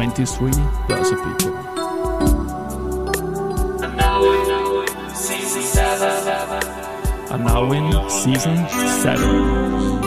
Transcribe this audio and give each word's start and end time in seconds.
23 0.00 0.50
Börse 0.88 1.14
People. 1.14 1.52
And 7.30 7.44
now 7.44 7.70
in 7.70 8.08
season 8.08 8.66
7. 9.02 10.00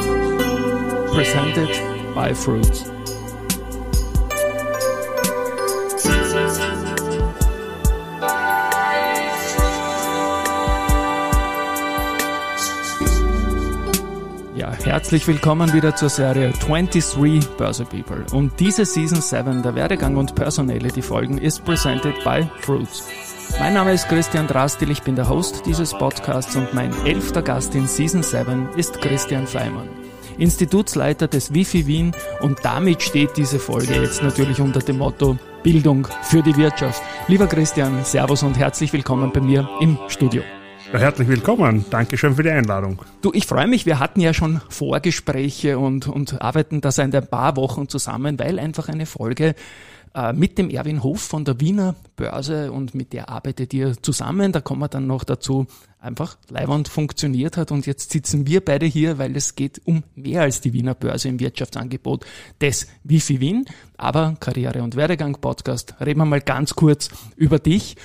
Presented 1.14 2.16
by 2.16 2.34
Fruits. 2.34 3.03
Herzlich 14.94 15.28
willkommen 15.28 15.74
wieder 15.74 15.96
zur 15.96 16.10
Serie 16.10 16.52
23 16.52 17.58
Börse 17.58 17.84
People. 17.84 18.24
Und 18.32 18.60
diese 18.60 18.86
Season 18.86 19.22
7, 19.22 19.64
der 19.64 19.74
Werdegang 19.74 20.18
und 20.18 20.36
Personality 20.36 21.02
Folgen, 21.02 21.40
ist 21.40 21.66
presented 21.66 22.14
by 22.24 22.48
Fruits. 22.60 23.04
Mein 23.60 23.74
Name 23.74 23.92
ist 23.94 24.08
Christian 24.08 24.46
Drastil, 24.46 24.92
ich 24.92 25.02
bin 25.02 25.16
der 25.16 25.28
Host 25.28 25.64
dieses 25.66 25.96
Podcasts 25.96 26.56
und 26.56 26.76
mein 26.76 26.94
elfter 27.08 27.42
Gast 27.42 27.74
in 27.74 27.88
Season 27.88 28.22
7 28.22 28.70
ist 28.78 29.02
Christian 29.02 29.48
Feimann. 29.48 29.90
Institutsleiter 30.38 31.28
des 31.28 31.56
Wifi 31.56 31.88
Wien 31.88 32.12
und 32.42 32.60
damit 32.62 33.02
steht 33.02 33.36
diese 33.36 33.58
Folge 33.58 33.96
jetzt 33.96 34.22
natürlich 34.22 34.62
unter 34.62 34.80
dem 34.80 35.00
Motto 35.00 35.40
Bildung 35.64 36.08
für 36.22 36.44
die 36.44 36.56
Wirtschaft. 36.56 37.02
Lieber 37.28 37.48
Christian, 37.48 38.06
Servus 38.06 38.44
und 38.44 38.60
herzlich 38.60 38.94
willkommen 38.94 39.32
bei 39.34 39.42
mir 39.42 39.68
im 39.80 39.98
Studio. 40.08 40.44
Ja, 40.94 41.00
herzlich 41.00 41.28
willkommen. 41.28 41.86
Dankeschön 41.90 42.36
für 42.36 42.44
die 42.44 42.52
Einladung. 42.52 43.02
Du, 43.24 43.32
ich 43.34 43.48
freue 43.48 43.66
mich. 43.66 43.88
Wir 43.88 43.98
hatten 43.98 44.20
ja 44.20 44.32
schon 44.32 44.62
Vorgespräche 44.70 45.80
und, 45.80 46.08
und 46.08 46.40
arbeiten 46.40 46.82
da 46.82 46.92
seit 46.92 47.16
ein 47.16 47.26
paar 47.26 47.58
Wochen 47.58 47.90
zusammen, 47.90 48.38
weil 48.38 48.60
einfach 48.60 48.90
eine 48.90 49.08
Folge 49.08 49.56
äh, 50.14 50.34
mit 50.34 50.60
dem 50.60 50.70
Erwin 50.70 51.02
Hof 51.02 51.20
von 51.20 51.46
der 51.46 51.60
Wiener 51.60 51.96
Börse 52.16 52.72
und 52.72 52.94
mit 52.94 53.12
der 53.12 53.30
arbeitet 53.30 53.74
ihr 53.74 54.00
zusammen. 54.04 54.52
Da 54.52 54.62
kommen 54.62 54.82
wir 54.82 54.88
dann 54.88 55.08
noch 55.08 55.24
dazu, 55.24 55.66
einfach 55.98 56.38
Leihwand 56.52 56.90
funktioniert 56.90 57.58
hat 57.58 57.72
und 57.72 57.88
jetzt 57.88 58.12
sitzen 58.12 58.46
wir 58.46 58.64
beide 58.64 58.86
hier, 58.86 59.18
weil 59.18 59.36
es 59.36 59.56
geht 59.56 59.82
um 59.86 60.04
mehr 60.14 60.44
als 60.44 60.62
die 60.62 60.74
Wiener 60.74 60.94
Börse 60.94 61.28
im 61.28 61.40
Wirtschaftsangebot 61.40 62.24
des 62.62 62.88
Wifi 63.04 63.40
Wien. 63.40 63.66
Aber 63.98 64.36
Karriere- 64.40 64.84
und 64.84 64.96
Werdegang-Podcast, 64.96 65.96
reden 66.02 66.20
wir 66.20 66.26
mal 66.26 66.42
ganz 66.42 66.76
kurz 66.76 67.10
über 67.36 67.58
dich. 67.58 67.96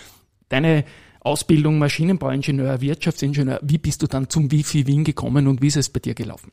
Deine 0.48 0.86
Ausbildung 1.20 1.78
Maschinenbauingenieur, 1.78 2.80
Wirtschaftsingenieur. 2.80 3.60
Wie 3.62 3.78
bist 3.78 4.02
du 4.02 4.06
dann 4.06 4.28
zum 4.28 4.50
Wifi 4.50 4.86
Wien 4.86 5.04
gekommen 5.04 5.46
und 5.46 5.62
wie 5.62 5.66
ist 5.66 5.76
es 5.76 5.88
bei 5.88 6.00
dir 6.00 6.14
gelaufen? 6.14 6.52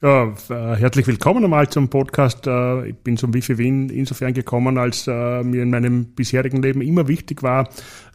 Ja, 0.00 0.32
äh, 0.48 0.76
herzlich 0.76 1.08
willkommen 1.08 1.42
einmal 1.42 1.68
zum 1.70 1.88
Podcast. 1.88 2.46
Äh, 2.46 2.90
ich 2.90 2.96
bin 2.96 3.16
zum 3.16 3.34
Wifi 3.34 3.58
Wien 3.58 3.90
insofern 3.90 4.32
gekommen, 4.32 4.78
als 4.78 5.08
äh, 5.08 5.42
mir 5.42 5.64
in 5.64 5.70
meinem 5.70 6.14
bisherigen 6.14 6.62
Leben 6.62 6.82
immer 6.82 7.08
wichtig 7.08 7.42
war, 7.42 7.68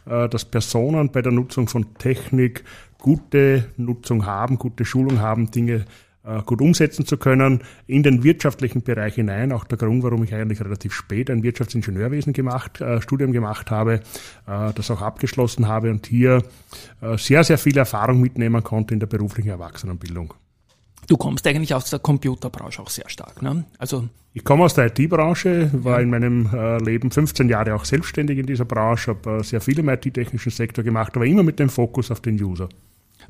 dass 0.05 0.43
Personen 0.43 1.13
bei 1.13 1.21
der 1.21 1.31
Nutzung 1.31 1.69
von 1.69 1.93
Technik 1.93 2.65
gute 2.97 3.69
Nutzung 3.77 4.25
haben, 4.25 4.57
gute 4.57 4.83
Schulung 4.83 5.21
haben, 5.21 5.49
Dinge 5.49 5.85
gut 6.45 6.61
umsetzen 6.61 7.05
zu 7.05 7.17
können, 7.17 7.63
in 7.85 8.01
den 8.01 8.23
wirtschaftlichen 8.23 8.81
Bereich 8.81 9.15
hinein. 9.15 9.51
Auch 9.51 9.65
der 9.65 9.77
Grund, 9.77 10.03
warum 10.03 10.23
ich 10.23 10.33
eigentlich 10.33 10.61
relativ 10.61 10.93
spät 10.93 11.29
ein 11.29 11.43
Wirtschaftsingenieurwesen 11.43 12.33
gemacht, 12.33 12.79
äh, 12.81 13.01
Studium 13.01 13.31
gemacht 13.31 13.71
habe, 13.71 14.01
äh, 14.47 14.73
das 14.73 14.89
auch 14.89 15.01
abgeschlossen 15.01 15.67
habe 15.67 15.91
und 15.91 16.07
hier 16.07 16.43
äh, 17.01 17.17
sehr, 17.17 17.43
sehr 17.43 17.57
viel 17.57 17.77
Erfahrung 17.77 18.21
mitnehmen 18.21 18.63
konnte 18.63 18.93
in 18.93 18.99
der 18.99 19.07
beruflichen 19.07 19.49
Erwachsenenbildung. 19.49 20.33
Du 21.07 21.17
kommst 21.17 21.45
eigentlich 21.45 21.73
aus 21.73 21.89
der 21.89 21.99
Computerbranche 21.99 22.81
auch 22.81 22.89
sehr 22.89 23.09
stark, 23.09 23.41
ne? 23.41 23.65
Also 23.77 24.07
ich 24.33 24.43
komme 24.43 24.63
aus 24.63 24.73
der 24.73 24.87
IT-Branche, 24.87 25.69
war 25.73 26.01
in 26.01 26.09
meinem 26.09 26.49
äh, 26.53 26.77
Leben 26.77 27.11
15 27.11 27.49
Jahre 27.49 27.75
auch 27.75 27.85
selbstständig 27.85 28.39
in 28.39 28.45
dieser 28.45 28.65
Branche, 28.65 29.11
habe 29.11 29.39
äh, 29.39 29.43
sehr 29.43 29.61
viel 29.61 29.77
im 29.79 29.89
IT-technischen 29.89 30.51
Sektor 30.51 30.83
gemacht, 30.83 31.15
aber 31.15 31.25
immer 31.25 31.43
mit 31.43 31.59
dem 31.59 31.69
Fokus 31.69 32.09
auf 32.09 32.21
den 32.21 32.41
User. 32.41 32.69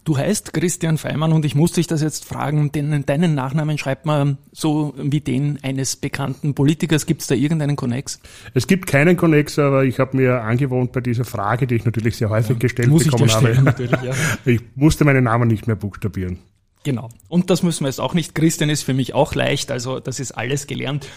Du 0.03 0.17
heißt 0.17 0.51
Christian 0.51 0.97
Feimann 0.97 1.31
und 1.31 1.45
ich 1.45 1.55
muss 1.55 1.71
dich 1.71 1.87
das 1.87 2.01
jetzt 2.01 2.25
fragen, 2.25 2.73
denn 2.73 3.05
deinen 3.05 3.35
Nachnamen 3.35 3.77
schreibt 3.77 4.05
man 4.05 4.37
so 4.51 4.93
wie 4.97 5.21
den 5.21 5.59
eines 5.63 5.95
bekannten 5.95 6.55
Politikers. 6.55 7.05
Gibt 7.05 7.21
es 7.21 7.27
da 7.27 7.35
irgendeinen 7.35 7.77
Connex? 7.77 8.19
Es 8.53 8.67
gibt 8.67 8.85
keinen 8.87 9.15
Connex, 9.15 9.57
aber 9.59 9.85
ich 9.85 9.99
habe 9.99 10.17
mir 10.17 10.41
angewohnt 10.41 10.91
bei 10.91 10.99
dieser 10.99 11.23
Frage, 11.23 11.67
die 11.67 11.75
ich 11.75 11.85
natürlich 11.85 12.17
sehr 12.17 12.29
häufig 12.29 12.57
ja, 12.57 12.59
gestellt 12.59 12.89
bekommen 12.89 13.29
stellen, 13.29 13.65
habe. 13.65 13.83
Ja. 14.05 14.13
Ich 14.45 14.61
musste 14.75 15.05
meinen 15.05 15.23
Namen 15.23 15.47
nicht 15.47 15.67
mehr 15.67 15.77
buchstabieren. 15.77 16.39
Genau. 16.83 17.07
Und 17.29 17.49
das 17.49 17.63
müssen 17.63 17.85
wir 17.85 17.87
jetzt 17.87 18.01
auch 18.01 18.13
nicht. 18.13 18.35
Christian 18.35 18.69
ist 18.69 18.83
für 18.83 18.93
mich 18.93 19.13
auch 19.13 19.35
leicht, 19.35 19.71
also 19.71 20.01
das 20.01 20.19
ist 20.19 20.33
alles 20.33 20.67
gelernt. 20.67 21.07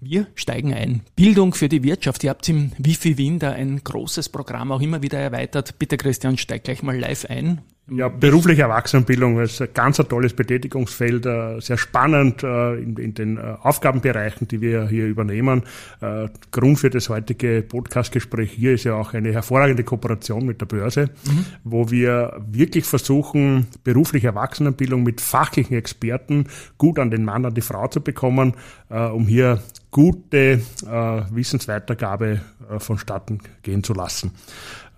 Wir 0.00 0.26
steigen 0.34 0.74
ein. 0.74 1.00
Bildung 1.16 1.54
für 1.54 1.68
die 1.70 1.82
Wirtschaft. 1.82 2.22
Ihr 2.24 2.30
habt 2.30 2.48
im 2.48 2.72
Wifi 2.76 3.16
Wien 3.16 3.38
da 3.38 3.52
ein 3.52 3.82
großes 3.82 4.28
Programm 4.28 4.70
auch 4.70 4.82
immer 4.82 5.02
wieder 5.02 5.18
erweitert. 5.18 5.78
Bitte 5.78 5.96
Christian, 5.96 6.36
steig 6.36 6.64
gleich 6.64 6.82
mal 6.82 6.96
live 6.96 7.24
ein. 7.24 7.62
Ja, 7.90 8.08
berufliche 8.08 8.62
Erwachsenenbildung 8.62 9.40
ist 9.40 9.62
ein 9.62 9.68
ganz 9.72 9.98
ein 9.98 10.08
tolles 10.08 10.34
Betätigungsfeld, 10.34 11.24
äh, 11.24 11.58
sehr 11.60 11.78
spannend 11.78 12.42
äh, 12.42 12.74
in, 12.74 12.96
in 12.96 13.14
den 13.14 13.38
äh, 13.38 13.54
Aufgabenbereichen, 13.62 14.46
die 14.46 14.60
wir 14.60 14.88
hier 14.88 15.06
übernehmen. 15.06 15.62
Grund 16.50 16.78
für 16.78 16.90
das 16.90 17.08
heutige 17.08 17.62
Podcastgespräch 17.62 18.52
hier 18.52 18.74
ist 18.74 18.84
ja 18.84 18.94
auch 18.94 19.14
eine 19.14 19.32
hervorragende 19.32 19.84
Kooperation 19.84 20.44
mit 20.44 20.60
der 20.60 20.66
Börse, 20.66 21.10
mhm. 21.26 21.46
wo 21.64 21.90
wir 21.90 22.40
wirklich 22.46 22.84
versuchen, 22.84 23.66
berufliche 23.84 24.28
Erwachsenenbildung 24.28 25.02
mit 25.02 25.20
fachlichen 25.20 25.76
Experten 25.76 26.46
gut 26.76 26.98
an 26.98 27.10
den 27.10 27.24
Mann, 27.24 27.44
an 27.44 27.54
die 27.54 27.60
Frau 27.60 27.88
zu 27.88 28.00
bekommen, 28.00 28.54
um 28.88 29.26
hier 29.26 29.60
gute 29.90 30.60
Wissensweitergabe 31.30 32.40
vonstatten 32.78 33.38
gehen 33.62 33.82
zu 33.82 33.94
lassen. 33.94 34.32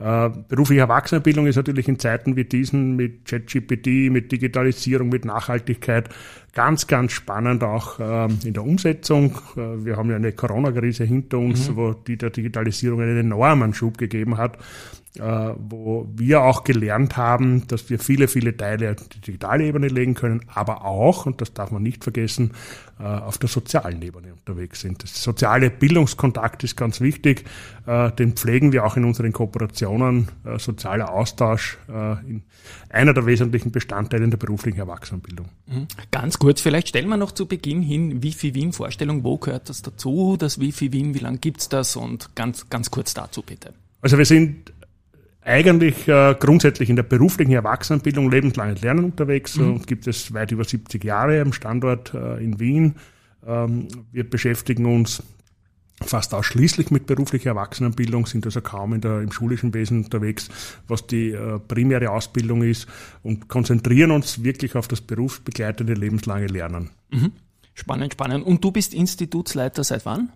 Äh, 0.01 0.31
berufliche 0.49 0.81
Erwachsenenbildung 0.81 1.47
ist 1.47 1.56
natürlich 1.56 1.87
in 1.87 1.99
Zeiten 1.99 2.34
wie 2.34 2.45
diesen 2.45 2.97
mit 2.97 3.27
ChatGPT, 3.27 4.11
mit 4.11 4.33
Digitalisierung, 4.33 5.11
mit 5.11 5.27
Nachhaltigkeit 5.27 6.09
ganz, 6.55 6.87
ganz 6.87 7.12
spannend 7.12 7.62
auch 7.62 8.00
ähm, 8.00 8.39
in 8.45 8.55
der 8.55 8.65
Umsetzung. 8.65 9.39
Äh, 9.56 9.84
wir 9.84 9.99
haben 9.99 10.09
ja 10.09 10.17
eine 10.17 10.33
Corona-Krise 10.33 11.05
hinter 11.05 11.39
uns, 11.39 11.69
mhm. 11.69 11.77
wo 11.77 11.93
die 11.93 12.17
der 12.17 12.31
Digitalisierung 12.31 13.03
einen 13.03 13.19
enormen 13.19 13.75
Schub 13.75 13.99
gegeben 13.99 14.39
hat. 14.39 14.56
Äh, 15.19 15.54
wo 15.59 16.06
wir 16.15 16.43
auch 16.43 16.62
gelernt 16.62 17.16
haben, 17.16 17.66
dass 17.66 17.91
wir 17.91 17.98
viele, 17.98 18.28
viele 18.28 18.56
Teile 18.56 18.93
auf 18.93 19.09
die 19.09 19.21
digitale 19.21 19.66
Ebene 19.66 19.88
legen 19.88 20.15
können, 20.15 20.43
aber 20.47 20.84
auch, 20.84 21.26
und 21.26 21.41
das 21.41 21.53
darf 21.53 21.72
man 21.72 21.82
nicht 21.82 22.04
vergessen, 22.04 22.53
äh, 23.00 23.03
auf 23.03 23.37
der 23.37 23.49
sozialen 23.49 24.00
Ebene 24.03 24.32
unterwegs 24.32 24.82
sind. 24.82 25.03
Das 25.03 25.20
soziale 25.20 25.69
Bildungskontakt 25.69 26.62
ist 26.62 26.76
ganz 26.76 27.00
wichtig. 27.00 27.44
Äh, 27.87 28.12
den 28.12 28.34
pflegen 28.34 28.70
wir 28.70 28.87
auch 28.87 28.97
in 28.97 29.04
unseren 29.04 29.32
Kooperationen. 29.32 30.28
Sozialer 30.59 31.10
Austausch 31.12 31.78
in 31.88 32.43
einer 32.88 33.12
der 33.12 33.26
wesentlichen 33.26 33.72
Bestandteile 33.72 34.28
der 34.28 34.37
beruflichen 34.37 34.78
Erwachsenenbildung. 34.78 35.49
Mhm. 35.66 35.88
Ganz 36.10 36.38
kurz, 36.38 36.60
vielleicht 36.60 36.88
stellen 36.88 37.09
wir 37.09 37.16
noch 37.16 37.32
zu 37.32 37.47
Beginn 37.47 37.82
hin 37.82 38.22
Wifi 38.22 38.54
Wien 38.54 38.72
Vorstellung, 38.72 39.25
wo 39.25 39.38
gehört 39.38 39.69
das 39.69 39.82
dazu, 39.82 40.37
das 40.38 40.60
Wifi 40.60 40.93
Wien, 40.93 41.15
wie 41.15 41.19
lange 41.19 41.38
gibt's 41.38 41.69
das 41.69 41.97
und 41.97 42.34
ganz, 42.37 42.70
ganz 42.70 42.91
kurz 42.91 43.12
dazu 43.15 43.43
bitte. 43.43 43.72
Also 44.03 44.16
wir 44.16 44.25
sind 44.25 44.72
eigentlich 45.43 46.06
äh, 46.06 46.34
grundsätzlich 46.39 46.91
in 46.91 46.97
der 46.97 47.03
beruflichen 47.03 47.53
Erwachsenenbildung 47.53 48.31
lebenslanges 48.31 48.83
Lernen 48.83 49.05
unterwegs 49.05 49.56
mhm. 49.56 49.75
und 49.75 49.87
gibt 49.87 50.06
es 50.06 50.34
weit 50.34 50.53
über 50.53 50.65
70 50.65 51.03
Jahre 51.03 51.41
am 51.41 51.53
Standort 51.53 52.12
äh, 52.15 52.43
in 52.43 52.61
Wien. 52.61 52.97
Ähm, 53.47 53.89
wir 54.12 54.29
beschäftigen 54.29 54.87
uns 54.87 55.23
fast 56.03 56.33
ausschließlich 56.34 56.91
mit 56.91 57.06
beruflicher 57.06 57.50
Erwachsenenbildung, 57.50 58.27
sind 58.27 58.47
also 58.47 58.61
kaum 58.61 58.95
in 58.95 59.00
der, 59.00 59.21
im 59.21 59.33
schulischen 59.33 59.75
Wesen 59.75 60.05
unterwegs, 60.05 60.49
was 60.89 61.06
die 61.06 61.31
äh, 61.31 61.59
primäre 61.59 62.11
Ausbildung 62.11 62.62
ist 62.62 62.87
und 63.23 63.49
konzentrieren 63.49 64.11
uns 64.11 64.43
wirklich 64.43 64.77
auf 64.77 64.89
das 64.89 65.00
berufsbegleitende 65.00 65.95
lebenslange 65.95 66.47
Lernen. 66.47 66.91
Mhm. 67.11 67.32
Spannend, 67.75 68.12
spannend. 68.12 68.44
Und 68.44 68.62
du 68.62 68.72
bist 68.72 68.93
Institutsleiter 68.94 69.84
seit 69.84 70.05
wann? 70.05 70.31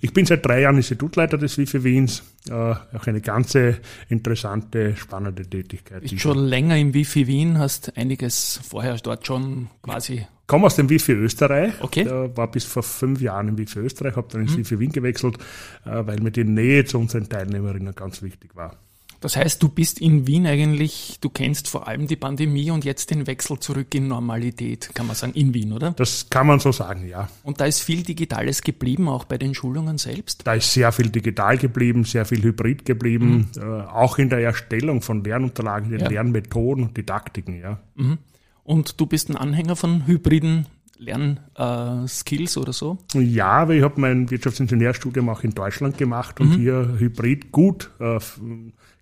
Ich 0.00 0.12
bin 0.12 0.26
seit 0.26 0.44
drei 0.44 0.62
Jahren 0.62 0.76
Institutsleiter 0.76 1.38
des 1.38 1.56
WIFI 1.56 1.84
Wiens. 1.84 2.22
Äh, 2.48 2.52
auch 2.52 3.06
eine 3.06 3.20
ganze 3.20 3.78
interessante, 4.08 4.96
spannende 4.96 5.44
Tätigkeit. 5.44 6.02
Bist 6.02 6.20
schon 6.20 6.38
länger 6.38 6.76
im 6.76 6.92
WIFI 6.92 7.26
Wien, 7.26 7.58
hast 7.58 7.96
einiges 7.96 8.60
vorher 8.62 8.96
dort 8.96 9.26
schon 9.26 9.68
quasi. 9.82 10.14
Ich 10.14 10.46
komme 10.46 10.66
aus 10.66 10.76
dem 10.76 10.90
WIFI 10.90 11.12
Österreich. 11.12 11.74
Okay. 11.80 12.04
Da 12.04 12.36
war 12.36 12.50
bis 12.50 12.64
vor 12.64 12.82
fünf 12.82 13.20
Jahren 13.20 13.48
im 13.48 13.58
WIFI 13.58 13.80
Österreich, 13.80 14.16
habe 14.16 14.28
dann 14.32 14.42
ins 14.42 14.52
mhm. 14.52 14.58
WIFI 14.58 14.78
Wien 14.80 14.92
gewechselt, 14.92 15.38
äh, 15.84 16.06
weil 16.06 16.20
mir 16.20 16.32
die 16.32 16.44
Nähe 16.44 16.84
zu 16.84 16.98
unseren 16.98 17.28
Teilnehmerinnen 17.28 17.94
ganz 17.94 18.20
wichtig 18.22 18.56
war. 18.56 18.76
Das 19.20 19.36
heißt, 19.36 19.62
du 19.62 19.68
bist 19.68 20.00
in 20.00 20.26
Wien 20.26 20.46
eigentlich, 20.46 21.18
du 21.20 21.28
kennst 21.28 21.68
vor 21.68 21.86
allem 21.86 22.06
die 22.06 22.16
Pandemie 22.16 22.70
und 22.70 22.86
jetzt 22.86 23.10
den 23.10 23.26
Wechsel 23.26 23.58
zurück 23.58 23.94
in 23.94 24.08
Normalität, 24.08 24.90
kann 24.94 25.06
man 25.06 25.14
sagen, 25.14 25.34
in 25.34 25.52
Wien, 25.52 25.72
oder? 25.72 25.92
Das 25.92 26.30
kann 26.30 26.46
man 26.46 26.58
so 26.58 26.72
sagen, 26.72 27.06
ja. 27.06 27.28
Und 27.42 27.60
da 27.60 27.66
ist 27.66 27.80
viel 27.80 28.02
Digitales 28.02 28.62
geblieben, 28.62 29.08
auch 29.08 29.24
bei 29.24 29.36
den 29.36 29.54
Schulungen 29.54 29.98
selbst? 29.98 30.46
Da 30.46 30.54
ist 30.54 30.72
sehr 30.72 30.90
viel 30.92 31.10
digital 31.10 31.58
geblieben, 31.58 32.04
sehr 32.04 32.24
viel 32.24 32.42
Hybrid 32.42 32.86
geblieben, 32.86 33.50
mhm. 33.54 33.62
äh, 33.62 33.82
auch 33.82 34.16
in 34.16 34.30
der 34.30 34.40
Erstellung 34.40 35.02
von 35.02 35.22
Lernunterlagen, 35.22 35.90
den 35.90 36.00
ja. 36.00 36.08
Lernmethoden 36.08 36.84
und 36.84 36.96
Didaktiken, 36.96 37.60
ja. 37.60 37.78
Mhm. 37.96 38.18
Und 38.64 39.00
du 39.00 39.06
bist 39.06 39.28
ein 39.28 39.36
Anhänger 39.36 39.76
von 39.76 40.06
hybriden 40.06 40.66
Lernskills 41.00 42.56
äh, 42.56 42.60
oder 42.60 42.72
so? 42.72 42.98
Ja, 43.14 43.68
weil 43.68 43.78
ich 43.78 43.82
habe 43.82 44.00
mein 44.00 44.30
Wirtschaftsingenieurstudium 44.30 45.28
auch 45.28 45.42
in 45.42 45.52
Deutschland 45.52 45.98
gemacht 45.98 46.40
und 46.40 46.50
mhm. 46.50 46.54
hier 46.54 46.94
hybrid 46.98 47.50
gut 47.50 47.90
äh, 47.98 48.18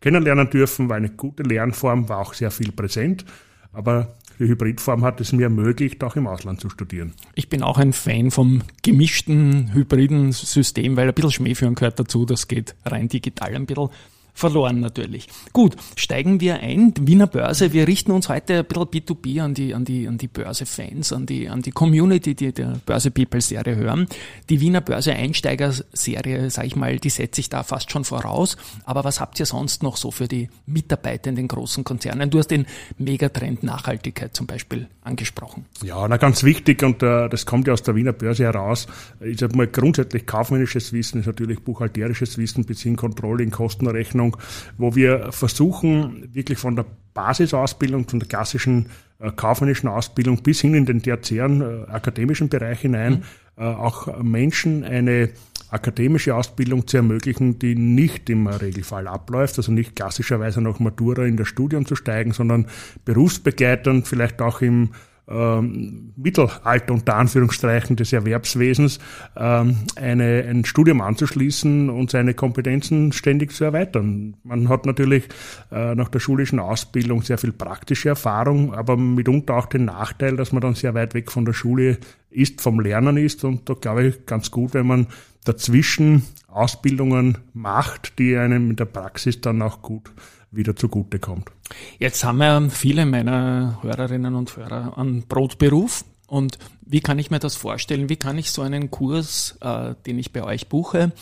kennenlernen 0.00 0.48
dürfen, 0.48 0.88
war 0.88 0.96
eine 0.96 1.10
gute 1.10 1.42
Lernform, 1.42 2.08
war 2.08 2.18
auch 2.18 2.34
sehr 2.34 2.50
viel 2.50 2.72
präsent. 2.72 3.24
Aber 3.72 4.16
die 4.38 4.44
Hybridform 4.44 5.04
hat 5.04 5.20
es 5.20 5.32
mir 5.32 5.44
ermöglicht, 5.44 6.02
auch 6.04 6.16
im 6.16 6.26
Ausland 6.26 6.60
zu 6.60 6.70
studieren. 6.70 7.12
Ich 7.34 7.48
bin 7.48 7.62
auch 7.62 7.78
ein 7.78 7.92
Fan 7.92 8.30
vom 8.30 8.62
gemischten 8.82 9.72
hybriden 9.74 10.32
System, 10.32 10.96
weil 10.96 11.08
ein 11.08 11.14
bisschen 11.14 11.32
Schmähführen 11.32 11.74
gehört 11.74 11.98
dazu. 11.98 12.24
Das 12.24 12.48
geht 12.48 12.74
rein 12.84 13.08
digital 13.08 13.54
ein 13.54 13.66
bisschen 13.66 13.90
verloren 14.38 14.80
natürlich. 14.80 15.28
Gut, 15.52 15.76
steigen 15.96 16.40
wir 16.40 16.60
ein. 16.60 16.94
Wiener 17.00 17.26
Börse, 17.26 17.72
wir 17.72 17.88
richten 17.88 18.12
uns 18.12 18.28
heute 18.28 18.58
ein 18.58 18.64
bisschen 18.64 18.84
B2B 18.84 19.42
an 19.42 19.54
die, 19.54 19.74
an 19.74 19.84
die, 19.84 20.06
an 20.06 20.16
die 20.16 20.28
Börse-Fans, 20.28 21.12
an 21.12 21.26
die, 21.26 21.48
an 21.48 21.62
die 21.62 21.72
Community, 21.72 22.34
die 22.34 22.52
der 22.52 22.80
Börse 22.86 23.10
People-Serie 23.10 23.76
hören. 23.76 24.06
Die 24.48 24.60
Wiener 24.60 24.80
Börse-Einsteiger-Serie, 24.80 26.50
sage 26.50 26.68
ich 26.68 26.76
mal, 26.76 26.98
die 26.98 27.10
setze 27.10 27.40
ich 27.40 27.48
da 27.48 27.62
fast 27.62 27.90
schon 27.90 28.04
voraus. 28.04 28.56
Aber 28.84 29.04
was 29.04 29.20
habt 29.20 29.40
ihr 29.40 29.46
sonst 29.46 29.82
noch 29.82 29.96
so 29.96 30.10
für 30.10 30.28
die 30.28 30.48
Mitarbeiter 30.66 31.30
in 31.30 31.36
den 31.36 31.48
großen 31.48 31.82
Konzernen? 31.82 32.30
Du 32.30 32.38
hast 32.38 32.48
den 32.48 32.66
Megatrend 32.96 33.62
Nachhaltigkeit 33.64 34.36
zum 34.36 34.46
Beispiel 34.46 34.86
angesprochen. 35.02 35.64
Ja, 35.82 36.06
na 36.06 36.16
ganz 36.16 36.44
wichtig 36.44 36.82
und 36.82 37.02
uh, 37.02 37.28
das 37.28 37.46
kommt 37.46 37.66
ja 37.66 37.72
aus 37.72 37.82
der 37.82 37.96
Wiener 37.96 38.12
Börse 38.12 38.44
heraus. 38.44 38.86
Ich 39.20 39.40
sage 39.40 39.56
mal 39.56 39.66
grundsätzlich 39.66 40.26
kaufmännisches 40.26 40.92
Wissen 40.92 41.20
ist 41.20 41.26
natürlich 41.26 41.60
buchhalterisches 41.60 42.38
Wissen, 42.38 42.64
beziehen 42.64 42.96
Controlling, 42.96 43.50
Kostenrechnung 43.50 44.27
Ausbildung, 44.28 44.36
wo 44.76 44.94
wir 44.94 45.32
versuchen, 45.32 46.28
wirklich 46.32 46.58
von 46.58 46.76
der 46.76 46.86
Basisausbildung, 47.14 48.08
von 48.08 48.20
der 48.20 48.28
klassischen 48.28 48.86
äh, 49.18 49.30
kaufmännischen 49.32 49.88
Ausbildung 49.88 50.42
bis 50.42 50.60
hin 50.60 50.74
in 50.74 50.86
den 50.86 51.02
tertiären 51.02 51.60
äh, 51.60 51.90
akademischen 51.90 52.48
Bereich 52.48 52.80
hinein, 52.80 53.24
mhm. 53.56 53.62
äh, 53.62 53.64
auch 53.64 54.22
Menschen 54.22 54.84
eine 54.84 55.30
akademische 55.70 56.34
Ausbildung 56.34 56.86
zu 56.86 56.96
ermöglichen, 56.96 57.58
die 57.58 57.74
nicht 57.74 58.30
im 58.30 58.46
Regelfall 58.46 59.06
abläuft, 59.06 59.58
also 59.58 59.70
nicht 59.70 59.96
klassischerweise 59.96 60.62
nach 60.62 60.78
Matura 60.78 61.26
in 61.26 61.36
das 61.36 61.48
Studium 61.48 61.84
zu 61.84 61.94
steigen, 61.94 62.32
sondern 62.32 62.66
berufsbegleitend, 63.04 64.08
vielleicht 64.08 64.40
auch 64.40 64.62
im 64.62 64.90
ähm, 65.28 66.12
Mittelalter 66.16 66.92
unter 66.92 67.16
Anführungszeichen 67.16 67.96
des 67.96 68.12
Erwerbswesens 68.12 68.98
ähm, 69.36 69.76
eine, 69.96 70.44
ein 70.48 70.64
Studium 70.64 71.00
anzuschließen 71.00 71.90
und 71.90 72.10
seine 72.10 72.34
Kompetenzen 72.34 73.12
ständig 73.12 73.52
zu 73.52 73.64
erweitern. 73.64 74.36
Man 74.42 74.68
hat 74.68 74.86
natürlich 74.86 75.24
äh, 75.70 75.94
nach 75.94 76.08
der 76.08 76.20
schulischen 76.20 76.58
Ausbildung 76.58 77.22
sehr 77.22 77.38
viel 77.38 77.52
praktische 77.52 78.08
Erfahrung, 78.10 78.74
aber 78.74 78.96
mitunter 78.96 79.56
auch 79.56 79.66
den 79.66 79.84
Nachteil, 79.84 80.36
dass 80.36 80.52
man 80.52 80.62
dann 80.62 80.74
sehr 80.74 80.94
weit 80.94 81.14
weg 81.14 81.30
von 81.30 81.44
der 81.44 81.52
Schule 81.52 81.98
ist, 82.30 82.60
vom 82.60 82.80
Lernen 82.80 83.16
ist 83.16 83.44
und 83.44 83.68
da 83.68 83.74
glaube 83.74 84.06
ich 84.06 84.26
ganz 84.26 84.50
gut, 84.50 84.74
wenn 84.74 84.86
man 84.86 85.06
dazwischen 85.44 86.24
Ausbildungen 86.48 87.38
macht, 87.54 88.18
die 88.18 88.36
einem 88.36 88.70
in 88.70 88.76
der 88.76 88.84
Praxis 88.86 89.40
dann 89.40 89.62
auch 89.62 89.82
gut 89.82 90.10
wieder 90.50 90.74
zugutekommt. 90.76 91.50
Jetzt 91.98 92.24
haben 92.24 92.38
wir 92.38 92.70
viele 92.70 93.06
meiner 93.06 93.78
Hörerinnen 93.82 94.34
und 94.34 94.56
Hörer 94.56 94.96
einen 94.96 95.22
Brotberuf. 95.22 96.04
Und 96.26 96.58
wie 96.82 97.00
kann 97.00 97.18
ich 97.18 97.30
mir 97.30 97.38
das 97.38 97.56
vorstellen? 97.56 98.08
Wie 98.08 98.16
kann 98.16 98.38
ich 98.38 98.50
so 98.50 98.62
einen 98.62 98.90
Kurs, 98.90 99.56
äh, 99.60 99.94
den 100.06 100.18
ich 100.18 100.32
bei 100.32 100.42
euch 100.42 100.68
buche, 100.68 101.12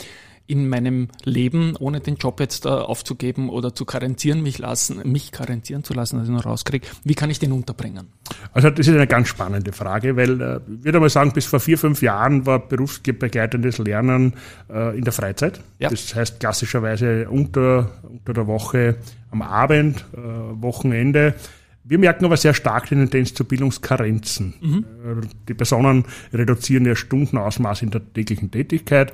in 0.47 0.69
meinem 0.69 1.09
Leben, 1.25 1.77
ohne 1.79 2.01
den 2.01 2.17
Job 2.17 2.41
jetzt 2.41 2.67
äh, 2.67 2.69
aufzugeben 2.69 3.49
oder 3.49 3.75
zu 3.75 3.85
karenzieren 3.85 4.43
mich 4.43 4.59
lassen, 4.59 5.01
mich 5.11 5.33
karenzieren 5.33 5.85
zu 5.85 5.95
lassen, 5.95 6.19
dass 6.19 6.29
ich 6.29 6.35
noch 6.35 6.47
rauskriege, 6.47 6.87
wie 7.05 7.15
kann 7.15 7.31
ich 7.31 7.39
den 7.39 7.53
unterbringen? 7.53 8.09
Also 8.53 8.71
das 8.71 8.87
ist 8.87 8.95
eine 8.95 9.07
ganz 9.07 9.29
spannende 9.29 9.73
Frage, 9.73 10.17
weil 10.17 10.41
äh, 10.41 10.61
ich 10.79 10.85
würde 10.85 11.01
mal 11.01 11.11
sagen, 11.11 11.33
bis 11.33 11.47
vor 11.47 11.61
vier, 11.61 11.79
fünf 11.79 12.03
Jahren 12.03 12.47
war 12.47 12.61
berufsbegleitendes 12.61 13.79
Lernen 13.79 14.35
äh, 14.71 14.97
in 14.97 15.05
der 15.05 15.13
Freizeit. 15.13 15.61
Ja. 15.79 15.89
Das 15.89 16.15
heißt 16.15 16.41
klassischerweise 16.41 17.29
unter, 17.29 17.91
unter 18.03 18.33
der 18.33 18.47
Woche 18.47 18.97
am 19.31 19.43
Abend, 19.43 20.05
äh, 20.15 20.19
Wochenende. 20.19 21.35
Wir 21.89 21.99
merken 21.99 22.25
aber 22.25 22.37
sehr 22.37 22.53
stark 22.53 22.89
die 22.89 22.97
Tendenz 22.97 23.33
zu 23.35 23.45
Bildungskarenzen. 23.45 24.55
Mhm. 24.61 24.85
Äh, 25.05 25.27
die 25.49 25.55
Personen 25.55 26.05
reduzieren 26.33 26.85
ihr 26.85 26.97
Stundenausmaß 26.97 27.83
in 27.83 27.91
der 27.91 28.03
täglichen 28.13 28.51
Tätigkeit. 28.51 29.13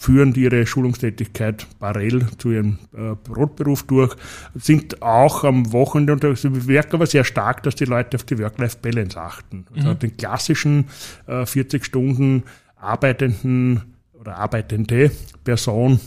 Führen 0.00 0.32
ihre 0.36 0.64
Schulungstätigkeit 0.64 1.66
parallel 1.80 2.28
zu 2.38 2.52
ihrem 2.52 2.78
äh, 2.96 3.16
Brotberuf 3.16 3.82
durch, 3.82 4.14
sind 4.54 5.02
auch 5.02 5.42
am 5.42 5.72
Wochenende 5.72 6.12
unterwegs. 6.12 6.44
Wir 6.44 6.50
merken 6.50 6.94
aber 6.94 7.06
sehr 7.06 7.24
stark, 7.24 7.64
dass 7.64 7.74
die 7.74 7.84
Leute 7.84 8.16
auf 8.16 8.22
die 8.22 8.38
Work-Life-Balance 8.38 9.20
achten. 9.20 9.66
Also 9.74 9.88
mhm. 9.88 9.98
den 9.98 10.16
klassischen 10.16 10.84
äh, 11.26 11.44
40 11.44 11.84
Stunden 11.84 12.44
arbeitenden 12.76 13.96
oder 14.12 14.36
arbeitende 14.36 15.10
Person, 15.42 15.98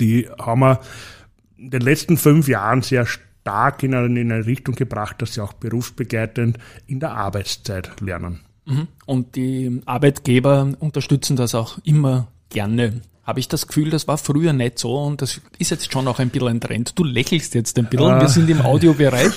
die 0.00 0.26
haben 0.40 0.60
wir 0.60 0.80
in 1.58 1.70
den 1.70 1.82
letzten 1.82 2.16
fünf 2.16 2.48
Jahren 2.48 2.80
sehr 2.80 3.04
stark 3.04 3.82
in 3.82 3.94
eine, 3.94 4.18
in 4.18 4.32
eine 4.32 4.46
Richtung 4.46 4.74
gebracht, 4.74 5.20
dass 5.20 5.34
sie 5.34 5.42
auch 5.42 5.52
berufsbegleitend 5.52 6.56
in 6.86 7.00
der 7.00 7.12
Arbeitszeit 7.12 8.00
lernen. 8.00 8.40
Mhm. 8.64 8.88
Und 9.04 9.36
die 9.36 9.82
Arbeitgeber 9.84 10.72
unterstützen 10.80 11.36
das 11.36 11.54
auch 11.54 11.78
immer 11.84 12.28
gerne. 12.50 13.02
Habe 13.24 13.40
ich 13.40 13.48
das 13.48 13.66
Gefühl, 13.66 13.90
das 13.90 14.06
war 14.06 14.18
früher 14.18 14.52
nicht 14.52 14.78
so 14.78 15.02
und 15.02 15.20
das 15.20 15.40
ist 15.58 15.72
jetzt 15.72 15.92
schon 15.92 16.06
auch 16.06 16.20
ein 16.20 16.30
bisschen 16.30 16.46
ein 16.46 16.60
Trend. 16.60 16.96
Du 16.96 17.02
lächelst 17.02 17.56
jetzt 17.56 17.76
ein 17.76 17.86
bisschen, 17.86 18.06
ah. 18.06 18.20
wir 18.20 18.28
sind 18.28 18.48
im 18.48 18.60
Audiobereich. 18.60 19.32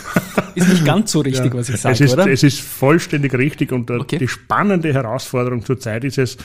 Ist 0.53 0.69
nicht 0.69 0.85
ganz 0.85 1.11
so 1.11 1.21
richtig, 1.21 1.53
ja. 1.53 1.59
was 1.59 1.69
ich 1.69 1.77
sage, 1.77 2.03
es 2.03 2.13
oder? 2.13 2.27
Es 2.27 2.43
ist 2.43 2.61
vollständig 2.61 3.33
richtig 3.33 3.71
und 3.71 3.89
äh, 3.89 3.93
okay. 3.93 4.17
die 4.17 4.27
spannende 4.27 4.93
Herausforderung 4.93 5.65
zurzeit 5.65 6.03
ist 6.03 6.17
es, 6.17 6.37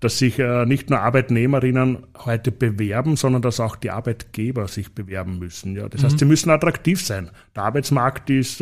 dass 0.00 0.18
sich 0.18 0.38
äh, 0.38 0.64
nicht 0.66 0.90
nur 0.90 1.00
Arbeitnehmerinnen 1.00 1.98
heute 2.24 2.52
bewerben, 2.52 3.16
sondern 3.16 3.42
dass 3.42 3.58
auch 3.60 3.76
die 3.76 3.90
Arbeitgeber 3.90 4.68
sich 4.68 4.94
bewerben 4.94 5.38
müssen. 5.38 5.74
Ja, 5.74 5.88
das 5.88 6.04
heißt, 6.04 6.14
mhm. 6.14 6.18
sie 6.18 6.24
müssen 6.24 6.50
attraktiv 6.50 7.04
sein. 7.04 7.30
Der 7.56 7.64
Arbeitsmarkt 7.64 8.30
ist 8.30 8.60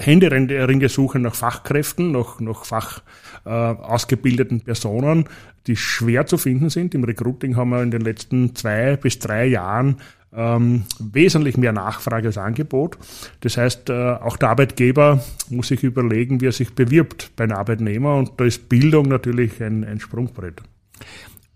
äh, 0.00 0.02
Händeringende 0.02 0.88
Suche 0.88 1.18
nach 1.18 1.34
Fachkräften, 1.34 2.12
nach, 2.12 2.40
nach 2.40 2.64
fach 2.64 3.02
äh, 3.44 3.50
ausgebildeten 3.50 4.60
Personen, 4.60 5.24
die 5.66 5.76
schwer 5.76 6.26
zu 6.26 6.38
finden 6.38 6.70
sind. 6.70 6.94
Im 6.94 7.04
Recruiting 7.04 7.56
haben 7.56 7.70
wir 7.70 7.82
in 7.82 7.90
den 7.90 8.00
letzten 8.02 8.54
zwei 8.54 8.96
bis 8.96 9.18
drei 9.18 9.46
Jahren 9.46 9.96
ähm, 10.32 10.84
wesentlich 10.98 11.56
mehr 11.56 11.72
Nachfrage 11.72 12.28
als 12.28 12.38
Angebot. 12.38 12.98
Das 13.40 13.56
heißt, 13.56 13.90
äh, 13.90 13.92
auch 13.92 14.36
der 14.36 14.50
Arbeitgeber 14.50 15.22
muss 15.48 15.68
sich 15.68 15.82
überlegen, 15.82 16.40
wie 16.40 16.46
er 16.46 16.52
sich 16.52 16.74
bewirbt 16.74 17.32
bei 17.36 17.44
einem 17.44 17.56
Arbeitnehmer 17.56 18.16
und 18.16 18.32
da 18.38 18.44
ist 18.44 18.68
Bildung 18.68 19.08
natürlich 19.08 19.62
ein, 19.62 19.84
ein 19.84 20.00
Sprungbrett. 20.00 20.62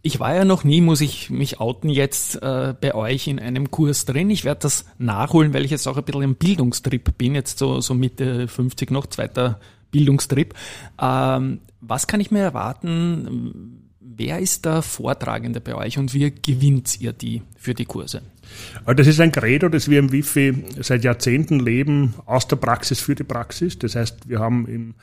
Ich 0.07 0.21
war 0.21 0.35
ja 0.35 0.45
noch 0.45 0.65
nie, 0.65 0.83
muss 0.83 1.01
ich 1.01 1.31
mich 1.31 1.61
outen, 1.61 1.89
jetzt 1.89 2.37
äh, 2.43 2.75
bei 2.79 2.95
euch 2.95 3.27
in 3.27 3.39
einem 3.39 3.71
Kurs 3.71 4.05
drin. 4.05 4.29
Ich 4.29 4.45
werde 4.45 4.61
das 4.61 4.85
nachholen, 4.99 5.55
weil 5.55 5.65
ich 5.65 5.71
jetzt 5.71 5.89
auch 5.89 5.97
ein 5.97 6.05
bisschen 6.05 6.21
im 6.21 6.35
Bildungstrip 6.35 7.17
bin, 7.17 7.35
jetzt 7.35 7.59
so, 7.59 7.81
so 7.81 7.95
Mitte 7.95 8.47
50 8.47 8.91
noch, 8.91 9.07
zweiter 9.07 9.59
Bildungstrip. 9.93 10.53
Ähm, 11.01 11.61
was 11.81 12.07
kann 12.07 12.21
ich 12.21 12.31
mir 12.31 12.41
erwarten? 12.41 13.81
Wer 13.99 14.41
ist 14.41 14.67
der 14.67 14.83
Vortragende 14.83 15.63
bei 15.63 15.75
euch 15.75 15.97
und 15.97 16.13
wie 16.13 16.31
gewinnt 16.31 17.01
ihr 17.01 17.15
die 17.15 17.41
für 17.57 17.73
die 17.73 17.87
Kurse? 17.87 18.21
Das 18.85 19.07
ist 19.07 19.21
ein 19.21 19.33
Credo, 19.33 19.71
das 19.71 19.89
wir 19.89 20.01
im 20.01 20.13
Wifi 20.13 20.65
seit 20.83 21.03
Jahrzehnten 21.03 21.61
leben, 21.61 22.13
aus 22.27 22.47
der 22.47 22.57
Praxis 22.57 23.01
für 23.01 23.15
die 23.15 23.25
Praxis. 23.25 23.79
Das 23.79 23.97
heißt, 23.97 24.29
wir 24.29 24.39
haben 24.39 24.69
im 24.69 24.95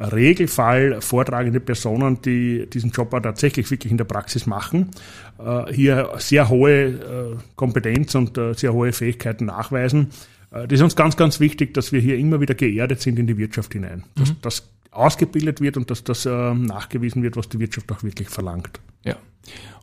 Regelfall 0.00 1.00
vortragende 1.02 1.60
Personen, 1.60 2.22
die 2.22 2.66
diesen 2.66 2.90
Job 2.90 3.12
auch 3.12 3.20
tatsächlich 3.20 3.70
wirklich 3.70 3.90
in 3.90 3.98
der 3.98 4.04
Praxis 4.04 4.46
machen, 4.46 4.90
äh, 5.38 5.72
hier 5.72 6.12
sehr 6.18 6.48
hohe 6.48 6.72
äh, 6.72 7.36
Kompetenz 7.54 8.14
und 8.14 8.38
äh, 8.38 8.54
sehr 8.54 8.72
hohe 8.72 8.92
Fähigkeiten 8.92 9.46
nachweisen. 9.46 10.10
Das 10.52 10.66
ist 10.68 10.82
uns 10.82 10.96
ganz, 10.96 11.16
ganz 11.16 11.38
wichtig, 11.38 11.74
dass 11.74 11.92
wir 11.92 12.00
hier 12.00 12.18
immer 12.18 12.40
wieder 12.40 12.56
geerdet 12.56 13.00
sind 13.00 13.20
in 13.20 13.28
die 13.28 13.38
Wirtschaft 13.38 13.72
hinein. 13.72 14.02
Dass 14.16 14.30
mhm. 14.30 14.36
das 14.42 14.68
ausgebildet 14.90 15.60
wird 15.60 15.76
und 15.76 15.92
dass 15.92 16.02
das 16.02 16.24
nachgewiesen 16.24 17.22
wird, 17.22 17.36
was 17.36 17.48
die 17.48 17.60
Wirtschaft 17.60 17.92
auch 17.92 18.02
wirklich 18.02 18.28
verlangt. 18.30 18.80
Ja. 19.04 19.14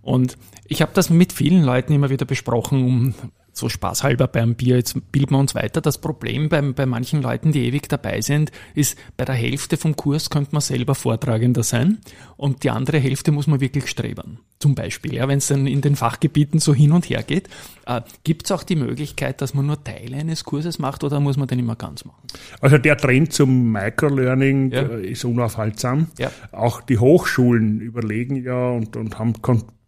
Und 0.01 0.37
ich 0.65 0.81
habe 0.81 0.91
das 0.93 1.09
mit 1.09 1.31
vielen 1.31 1.63
Leuten 1.63 1.93
immer 1.93 2.09
wieder 2.09 2.25
besprochen, 2.25 2.83
um 2.83 3.13
so 3.57 3.69
spaßhalber 3.69 4.27
beim 4.27 4.55
Bier, 4.55 4.77
jetzt 4.77 5.11
bilden 5.11 5.31
wir 5.31 5.39
uns 5.39 5.55
weiter. 5.55 5.81
Das 5.81 5.97
Problem 5.97 6.49
bei, 6.49 6.61
bei 6.61 6.85
manchen 6.85 7.21
Leuten, 7.21 7.51
die 7.51 7.65
ewig 7.65 7.89
dabei 7.89 8.21
sind, 8.21 8.51
ist, 8.75 8.97
bei 9.17 9.25
der 9.25 9.35
Hälfte 9.35 9.77
vom 9.77 9.95
Kurs 9.95 10.29
könnte 10.29 10.51
man 10.51 10.61
selber 10.61 10.95
Vortragender 10.95 11.63
sein 11.63 11.99
und 12.37 12.63
die 12.63 12.69
andere 12.69 12.99
Hälfte 12.99 13.31
muss 13.31 13.47
man 13.47 13.59
wirklich 13.59 13.87
strebern. 13.87 14.39
Zum 14.59 14.73
Beispiel, 14.73 15.13
ja, 15.13 15.27
wenn 15.27 15.37
es 15.37 15.47
dann 15.47 15.67
in 15.67 15.81
den 15.81 15.95
Fachgebieten 15.95 16.59
so 16.59 16.73
hin 16.73 16.91
und 16.91 17.09
her 17.09 17.21
geht. 17.21 17.47
Äh, 17.85 18.01
Gibt 18.23 18.45
es 18.45 18.51
auch 18.51 18.63
die 18.63 18.75
Möglichkeit, 18.75 19.41
dass 19.41 19.53
man 19.53 19.67
nur 19.67 19.83
Teile 19.83 20.17
eines 20.17 20.43
Kurses 20.43 20.79
macht 20.79 21.03
oder 21.03 21.19
muss 21.19 21.37
man 21.37 21.47
den 21.47 21.59
immer 21.59 21.75
ganz 21.75 22.05
machen? 22.05 22.23
Also 22.59 22.77
der 22.77 22.97
Trend 22.97 23.33
zum 23.33 23.71
Microlearning 23.71 24.71
ja. 24.71 24.81
Äh, 24.81 25.11
ist 25.11 25.25
unaufhaltsam. 25.25 26.07
Ja. 26.17 26.31
Auch 26.51 26.81
die 26.81 26.97
Hochschulen 26.97 27.81
überlegen 27.81 28.43
ja 28.43 28.69
und, 28.71 28.95
und 28.95 29.19
haben 29.19 29.33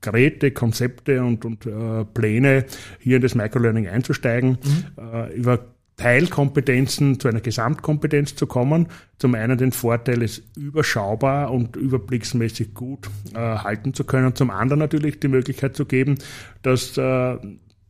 konkrete 0.01 0.51
Konzepte 0.51 1.23
und, 1.23 1.45
und 1.45 1.65
äh, 1.65 2.05
Pläne, 2.05 2.65
hier 2.99 3.17
in 3.17 3.21
das 3.21 3.35
Microlearning 3.35 3.87
einzusteigen. 3.87 4.57
Mhm. 4.63 4.85
Äh, 5.13 5.33
über 5.33 5.59
Teilkompetenzen 5.97 7.19
zu 7.19 7.27
einer 7.27 7.41
Gesamtkompetenz 7.41 8.35
zu 8.35 8.47
kommen. 8.47 8.87
Zum 9.17 9.35
einen 9.35 9.57
den 9.57 9.73
Vorteil, 9.73 10.23
es 10.23 10.41
überschaubar 10.55 11.51
und 11.51 11.75
überblicksmäßig 11.75 12.73
gut 12.73 13.09
äh, 13.33 13.37
halten 13.37 13.93
zu 13.93 14.05
können. 14.05 14.33
Zum 14.33 14.49
anderen 14.49 14.79
natürlich 14.79 15.19
die 15.19 15.27
Möglichkeit 15.27 15.75
zu 15.75 15.85
geben, 15.85 16.15
dass 16.61 16.97
äh, 16.97 17.37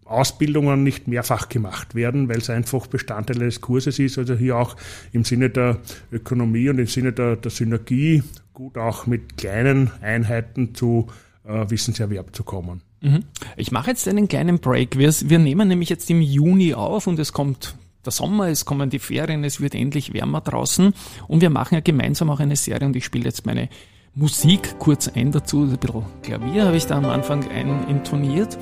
Ausbildungen 0.06 0.84
nicht 0.84 1.08
mehrfach 1.08 1.50
gemacht 1.50 1.94
werden, 1.94 2.30
weil 2.30 2.40
es 2.40 2.50
einfach 2.50 2.88
Bestandteil 2.88 3.38
des 3.38 3.62
Kurses 3.62 4.00
ist. 4.00 4.18
Also 4.18 4.34
hier 4.34 4.58
auch 4.58 4.76
im 5.12 5.24
Sinne 5.24 5.52
der 5.52 5.78
Ökonomie 6.12 6.70
und 6.70 6.80
im 6.80 6.88
Sinne 6.88 7.14
der, 7.14 7.36
der 7.36 7.52
Synergie 7.52 8.24
gut 8.54 8.78
auch 8.78 9.06
mit 9.06 9.38
kleinen 9.38 9.92
Einheiten 10.02 10.74
zu 10.74 11.08
äh, 11.50 11.70
Wissenserwerb 11.70 12.36
zu 12.36 12.44
kommen. 12.44 12.82
Mhm. 13.02 13.24
Ich 13.58 13.72
mache 13.72 13.92
jetzt 13.92 14.08
einen 14.08 14.28
kleinen 14.28 14.60
Break. 14.60 14.98
Wir, 14.98 15.12
wir 15.12 15.40
nehmen 15.40 15.68
nämlich 15.68 15.90
jetzt 15.90 16.10
im 16.10 16.22
Juni 16.22 16.74
auf 16.74 17.08
und 17.08 17.20
es 17.20 17.34
kommt 17.34 17.76
der 18.06 18.12
Sommer, 18.12 18.48
es 18.48 18.66
kommen 18.66 18.90
die 18.90 19.00
Ferien, 19.00 19.44
es 19.44 19.60
wird 19.60 19.76
endlich 19.76 20.14
wärmer 20.14 20.42
draußen 20.42 20.94
und 21.28 21.42
wir 21.42 21.50
machen 21.50 21.76
ja 21.76 21.82
gemeinsam 21.82 22.30
auch 22.30 22.40
eine 22.40 22.56
Serie 22.56 22.88
und 22.88 22.96
ich 22.96 23.04
spiele 23.04 23.26
jetzt 23.26 23.46
meine 23.46 23.68
Musik 24.16 24.80
kurz 24.80 25.08
ein 25.10 25.32
dazu, 25.32 25.64
ein 25.64 25.78
bisschen 25.78 26.04
Klavier 26.24 26.66
habe 26.66 26.78
ich 26.78 26.86
da 26.86 26.98
am 26.98 27.06
Anfang 27.06 27.50
ein 27.50 27.88
intoniert. 27.90 28.58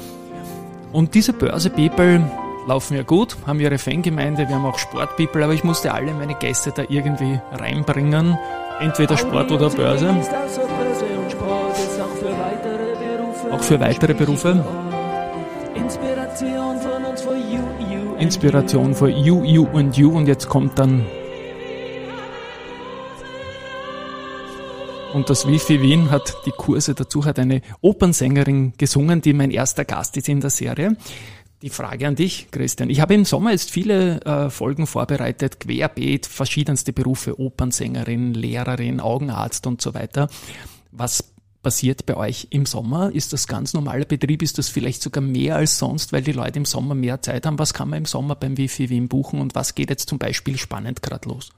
Und 0.91 1.13
diese 1.13 1.33
Börse-People 1.33 2.29
laufen 2.67 2.95
ja 2.97 3.03
gut, 3.03 3.37
haben 3.45 3.59
ihre 3.59 3.77
Fangemeinde, 3.77 4.47
wir 4.47 4.55
haben 4.55 4.65
auch 4.65 4.79
Sport-People, 4.79 5.43
aber 5.43 5.53
ich 5.53 5.63
musste 5.63 5.93
alle 5.93 6.13
meine 6.13 6.35
Gäste 6.35 6.71
da 6.75 6.83
irgendwie 6.89 7.39
reinbringen, 7.51 8.37
entweder 8.79 9.17
Sport 9.17 9.51
oder 9.51 9.69
Börse. 9.69 10.15
Auch 13.51 13.61
für 13.61 13.79
weitere 13.79 14.13
Berufe. 14.13 14.63
Inspiration 15.75 16.79
von 16.79 17.05
uns 17.05 17.21
for 17.21 17.35
you, 17.35 17.63
you 17.89 18.15
Inspiration 18.17 18.93
for 18.95 19.07
you, 19.07 19.43
you 19.43 19.67
und 19.73 19.95
you 19.97 20.09
und 20.09 20.27
jetzt 20.27 20.49
kommt 20.49 20.77
dann 20.79 21.05
und 25.17 25.31
das 25.31 25.47
Wifi 25.47 25.81
Wien 25.81 26.11
hat 26.11 26.37
die 26.45 26.51
Kurse 26.51 26.93
dazu, 26.93 27.25
hat 27.25 27.39
eine 27.39 27.61
Opernsängerin 27.81 28.73
gesungen, 28.77 29.21
die 29.21 29.33
mein 29.33 29.49
erster 29.49 29.83
Gast 29.83 30.15
ist 30.15 30.29
in 30.29 30.41
der 30.41 30.51
Serie. 30.51 30.95
Die 31.63 31.71
Frage 31.71 32.07
an 32.07 32.15
dich, 32.15 32.49
Christian. 32.51 32.91
Ich 32.91 33.01
habe 33.01 33.15
im 33.15 33.25
Sommer 33.25 33.49
jetzt 33.49 33.71
viele 33.71 34.21
äh, 34.21 34.51
Folgen 34.51 34.85
vorbereitet, 34.85 35.59
querbeet, 35.59 36.27
verschiedenste 36.27 36.93
Berufe, 36.93 37.39
Opernsängerin, 37.39 38.35
Lehrerin, 38.35 38.99
Augenarzt 38.99 39.65
und 39.65 39.81
so 39.81 39.95
weiter. 39.95 40.29
Was 40.91 41.23
passiert 41.61 42.05
bei 42.05 42.15
euch 42.15 42.47
im 42.51 42.65
Sommer? 42.65 43.11
Ist 43.13 43.33
das 43.33 43.47
ganz 43.47 43.73
normaler 43.73 44.05
Betrieb? 44.05 44.41
Ist 44.41 44.57
das 44.57 44.69
vielleicht 44.69 45.01
sogar 45.01 45.23
mehr 45.23 45.55
als 45.55 45.77
sonst, 45.77 46.13
weil 46.13 46.21
die 46.21 46.31
Leute 46.31 46.59
im 46.59 46.65
Sommer 46.65 46.95
mehr 46.95 47.21
Zeit 47.21 47.45
haben? 47.45 47.59
Was 47.59 47.73
kann 47.73 47.89
man 47.89 47.99
im 47.99 48.05
Sommer 48.05 48.35
beim 48.35 48.57
Wifi 48.57 48.89
Wien 48.89 49.07
buchen 49.07 49.39
und 49.39 49.55
was 49.55 49.75
geht 49.75 49.89
jetzt 49.89 50.09
zum 50.09 50.19
Beispiel 50.19 50.57
spannend 50.57 51.01
gerade 51.01 51.29
los? 51.29 51.51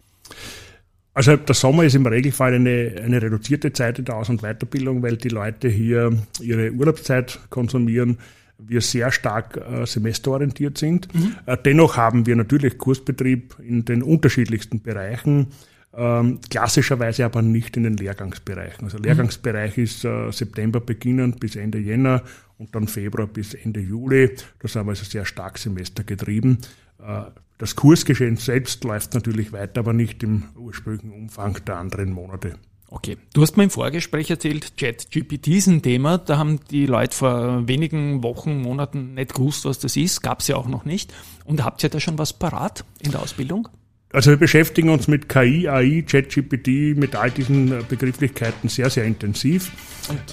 Also 1.14 1.36
der 1.36 1.56
Sommer 1.56 1.84
ist 1.84 1.96
im 1.96 2.06
Regelfall 2.06 2.54
eine, 2.54 2.96
eine 3.04 3.22
reduzierte 3.22 3.74
Zeit 3.74 4.00
in 4.00 4.06
der 4.06 4.16
Aus- 4.16 4.30
und 4.30 4.42
Weiterbildung, 4.42 5.02
weil 5.04 5.18
die 5.18 5.30
Leute 5.30 5.68
hier 5.68 6.18
ihre 6.40 6.72
Urlaubszeit 6.72 7.40
konsumieren 7.50 8.20
wir 8.60 8.82
sehr 8.82 9.12
stark 9.12 9.58
äh, 9.58 9.86
semesterorientiert 9.86 10.78
sind. 10.78 11.14
Mhm. 11.16 11.36
Äh, 11.46 11.58
dennoch 11.64 11.98
haben 11.98 12.26
wir 12.26 12.36
natürlich 12.36 12.78
Kursbetrieb 12.78 13.56
in 13.60 13.86
den 13.86 14.04
unterschiedlichsten 14.04 14.82
Bereichen. 14.82 15.48
Ähm, 15.92 16.40
klassischerweise 16.50 17.26
aber 17.26 17.42
nicht 17.42 17.76
in 17.76 17.84
den 17.84 17.98
Lehrgangsbereichen. 17.98 18.86
Also 18.86 19.00
Lehrgangsbereich 19.00 19.78
ist 19.78 20.06
äh, 20.06 20.32
September 20.32 20.80
beginnend 20.80 21.40
bis 21.40 21.56
Ende 21.56 21.80
Jänner 21.80 22.24
und 22.60 22.76
dann 22.76 22.88
Februar 22.88 23.26
bis 23.26 23.56
Ende 23.56 23.80
Juli. 23.80 24.36
Das 24.60 24.76
haben 24.76 24.86
wir 24.86 24.92
also 24.92 25.04
sehr 25.04 25.26
stark 25.26 25.58
semestergetrieben. 25.58 26.60
Äh, 27.02 27.24
das 27.58 27.76
Kursgeschehen 27.76 28.38
selbst 28.38 28.84
läuft 28.84 29.16
natürlich 29.16 29.52
weiter, 29.52 29.80
aber 29.80 29.94
nicht 29.94 30.22
im 30.24 30.44
ursprünglichen 30.56 31.12
Umfang 31.12 31.60
der 31.66 31.78
anderen 31.78 32.12
Monate. 32.12 32.56
Okay. 32.92 33.18
Du 33.34 33.42
hast 33.42 33.58
mir 33.58 33.64
im 33.64 33.70
Vorgespräch 33.70 34.30
erzählt, 34.30 34.78
ChatGPT 34.78 35.48
ist 35.50 35.68
ein 35.68 35.82
Thema. 35.82 36.18
Da 36.18 36.38
haben 36.38 36.60
die 36.72 36.86
Leute 36.86 37.16
vor 37.16 37.68
wenigen 37.68 38.24
Wochen, 38.24 38.62
Monaten 38.62 39.14
nicht 39.14 39.36
gewusst, 39.36 39.66
was 39.66 39.80
das 39.80 39.96
ist. 39.96 40.22
Gab 40.22 40.40
es 40.40 40.48
ja 40.48 40.56
auch 40.56 40.68
noch 40.68 40.86
nicht. 40.86 41.14
Und 41.46 41.64
habt 41.64 41.84
ihr 41.84 41.90
da 41.90 42.00
schon 42.00 42.18
was 42.18 42.34
parat 42.34 42.86
in 43.00 43.12
der 43.12 43.22
Ausbildung? 43.22 43.70
Also 44.12 44.32
wir 44.32 44.38
beschäftigen 44.38 44.90
uns 44.90 45.08
mit 45.08 45.30
KI, 45.30 45.68
AI, 45.68 46.04
ChatGPT, 46.08 46.98
mit 46.98 47.16
all 47.16 47.30
diesen 47.30 47.72
äh, 47.72 47.84
Begrifflichkeiten 47.88 48.68
sehr, 48.68 48.90
sehr 48.90 49.04
intensiv. 49.04 49.72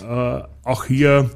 Äh, 0.02 0.42
auch 0.62 0.84
hier 0.84 1.30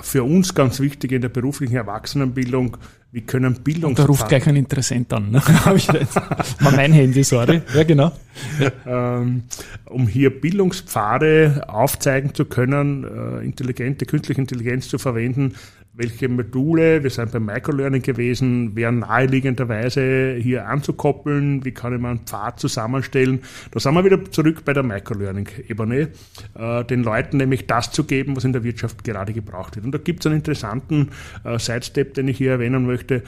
für 0.00 0.22
uns 0.24 0.54
ganz 0.54 0.80
wichtig 0.80 1.12
in 1.12 1.20
der 1.20 1.28
beruflichen 1.28 1.76
Erwachsenenbildung, 1.76 2.78
wie 3.12 3.20
können 3.20 3.62
Bildungs... 3.62 3.90
Und 3.90 3.98
da 3.98 4.06
ruft 4.06 4.28
gleich 4.28 4.46
ein 4.48 4.56
Interessent 4.56 5.12
an. 5.12 5.30
Ne? 5.30 5.44
Habe 5.64 5.76
ich 5.76 5.86
jetzt 5.86 6.16
mal 6.60 6.72
mein 6.74 6.92
Handy, 6.92 7.22
sorry. 7.22 7.60
Ja, 7.74 7.84
genau. 7.84 8.12
Ja. 8.58 9.18
Ähm, 9.20 9.44
um 9.84 10.08
hier 10.08 10.40
Bildungspfade 10.40 11.64
aufzeigen 11.68 12.34
zu 12.34 12.46
können, 12.46 13.04
äh, 13.04 13.44
intelligente, 13.44 14.06
künstliche 14.06 14.40
Intelligenz 14.40 14.88
zu 14.88 14.98
verwenden, 14.98 15.54
welche 15.96 16.28
Module, 16.28 17.02
wir 17.02 17.10
sind 17.10 17.30
beim 17.30 17.46
Microlearning 17.46 18.02
gewesen, 18.02 18.74
wären 18.74 19.00
naheliegenderweise 19.00 20.34
hier 20.40 20.66
anzukoppeln, 20.66 21.64
wie 21.64 21.70
kann 21.70 21.94
ich 21.94 22.00
mir 22.00 22.08
einen 22.08 22.26
Pfad 22.26 22.58
zusammenstellen. 22.58 23.42
Da 23.70 23.78
sind 23.78 23.94
wir 23.94 24.04
wieder 24.04 24.24
zurück 24.30 24.64
bei 24.64 24.72
der 24.72 24.82
Microlearning-Ebene, 24.82 26.08
äh, 26.54 26.84
den 26.84 27.04
Leuten 27.04 27.36
nämlich 27.36 27.66
das 27.66 27.92
zu 27.92 28.04
geben, 28.04 28.36
was 28.36 28.44
in 28.44 28.52
der 28.52 28.64
Wirtschaft 28.64 29.04
gerade 29.04 29.32
gebraucht 29.32 29.76
wird. 29.76 29.86
Und 29.86 29.92
da 29.92 29.98
gibt 29.98 30.20
es 30.20 30.26
einen 30.26 30.36
interessanten 30.36 31.10
äh, 31.44 31.58
Sidestep, 31.58 32.14
den 32.14 32.26
ich 32.26 32.38
hier 32.38 32.52
erwähnen 32.52 32.86
möchte. 32.86 33.22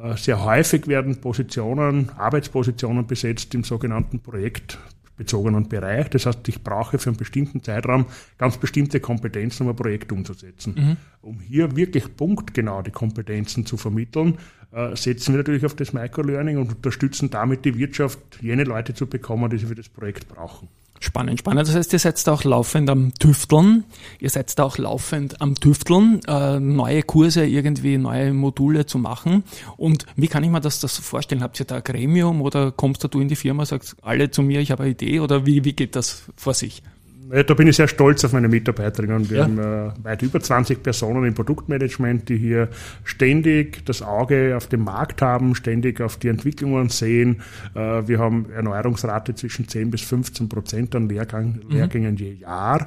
Äh, 0.00 0.16
sehr 0.16 0.44
häufig 0.44 0.86
werden 0.86 1.20
Positionen, 1.20 2.10
Arbeitspositionen 2.16 3.06
besetzt 3.06 3.52
im 3.54 3.64
sogenannten 3.64 4.20
Projekt 4.20 4.78
bezogenen 5.16 5.68
Bereich. 5.68 6.08
Das 6.10 6.26
heißt, 6.26 6.46
ich 6.48 6.62
brauche 6.62 6.98
für 6.98 7.10
einen 7.10 7.16
bestimmten 7.16 7.62
Zeitraum 7.62 8.06
ganz 8.38 8.56
bestimmte 8.56 9.00
Kompetenzen, 9.00 9.64
um 9.64 9.70
ein 9.70 9.76
Projekt 9.76 10.12
umzusetzen. 10.12 10.74
Mhm. 10.76 10.96
Um 11.20 11.40
hier 11.40 11.76
wirklich 11.76 12.16
punktgenau 12.16 12.82
die 12.82 12.90
Kompetenzen 12.90 13.66
zu 13.66 13.76
vermitteln, 13.76 14.38
äh, 14.72 14.96
setzen 14.96 15.34
wir 15.34 15.38
natürlich 15.38 15.64
auf 15.64 15.74
das 15.74 15.92
Microlearning 15.92 16.58
und 16.58 16.74
unterstützen 16.74 17.30
damit 17.30 17.64
die 17.64 17.76
Wirtschaft, 17.76 18.18
jene 18.40 18.64
Leute 18.64 18.94
zu 18.94 19.06
bekommen, 19.06 19.50
die 19.50 19.58
sie 19.58 19.66
für 19.66 19.74
das 19.74 19.88
Projekt 19.88 20.28
brauchen. 20.28 20.68
Spannend, 21.02 21.40
spannend. 21.40 21.66
Das 21.66 21.74
heißt, 21.74 21.92
ihr 21.94 21.98
seid 21.98 22.24
da 22.24 22.32
auch 22.32 22.44
laufend 22.44 22.88
am 22.88 23.12
Tüfteln. 23.12 23.82
Ihr 24.20 24.30
seid 24.30 24.56
da 24.56 24.62
auch 24.62 24.78
laufend 24.78 25.40
am 25.40 25.56
Tüfteln, 25.56 26.20
äh, 26.28 26.60
neue 26.60 27.02
Kurse, 27.02 27.44
irgendwie 27.44 27.98
neue 27.98 28.32
Module 28.32 28.86
zu 28.86 28.98
machen. 28.98 29.42
Und 29.76 30.06
wie 30.14 30.28
kann 30.28 30.44
ich 30.44 30.50
mir 30.50 30.60
das, 30.60 30.78
das 30.78 30.98
vorstellen? 30.98 31.42
Habt 31.42 31.58
ihr 31.58 31.66
da 31.66 31.76
ein 31.76 31.82
Gremium 31.82 32.40
oder 32.40 32.70
kommst 32.70 33.02
du 33.02 33.20
in 33.20 33.26
die 33.26 33.34
Firma, 33.34 33.66
sagst 33.66 33.96
alle 34.00 34.30
zu 34.30 34.42
mir, 34.42 34.60
ich 34.60 34.70
habe 34.70 34.84
eine 34.84 34.92
Idee 34.92 35.18
oder 35.18 35.44
wie, 35.44 35.64
wie 35.64 35.72
geht 35.72 35.96
das 35.96 36.22
vor 36.36 36.54
sich? 36.54 36.84
Da 37.32 37.54
bin 37.54 37.66
ich 37.66 37.76
sehr 37.76 37.88
stolz 37.88 38.22
auf 38.26 38.34
meine 38.34 38.48
Mitarbeiterinnen. 38.48 39.30
Wir 39.30 39.38
ja. 39.38 39.44
haben 39.44 39.58
äh, 39.58 40.04
weit 40.04 40.20
über 40.20 40.38
20 40.38 40.82
Personen 40.82 41.24
im 41.24 41.32
Produktmanagement, 41.32 42.28
die 42.28 42.36
hier 42.36 42.68
ständig 43.04 43.86
das 43.86 44.02
Auge 44.02 44.54
auf 44.54 44.66
dem 44.66 44.84
Markt 44.84 45.22
haben, 45.22 45.54
ständig 45.54 46.02
auf 46.02 46.18
die 46.18 46.28
Entwicklungen 46.28 46.90
sehen. 46.90 47.40
Äh, 47.74 48.06
wir 48.06 48.18
haben 48.18 48.50
Erneuerungsrate 48.54 49.34
zwischen 49.34 49.66
10 49.66 49.90
bis 49.90 50.02
15 50.02 50.50
Prozent 50.50 50.94
an 50.94 51.08
Lehrgang, 51.08 51.60
mhm. 51.64 51.74
Lehrgängen 51.74 52.16
je 52.16 52.34
Jahr. 52.34 52.86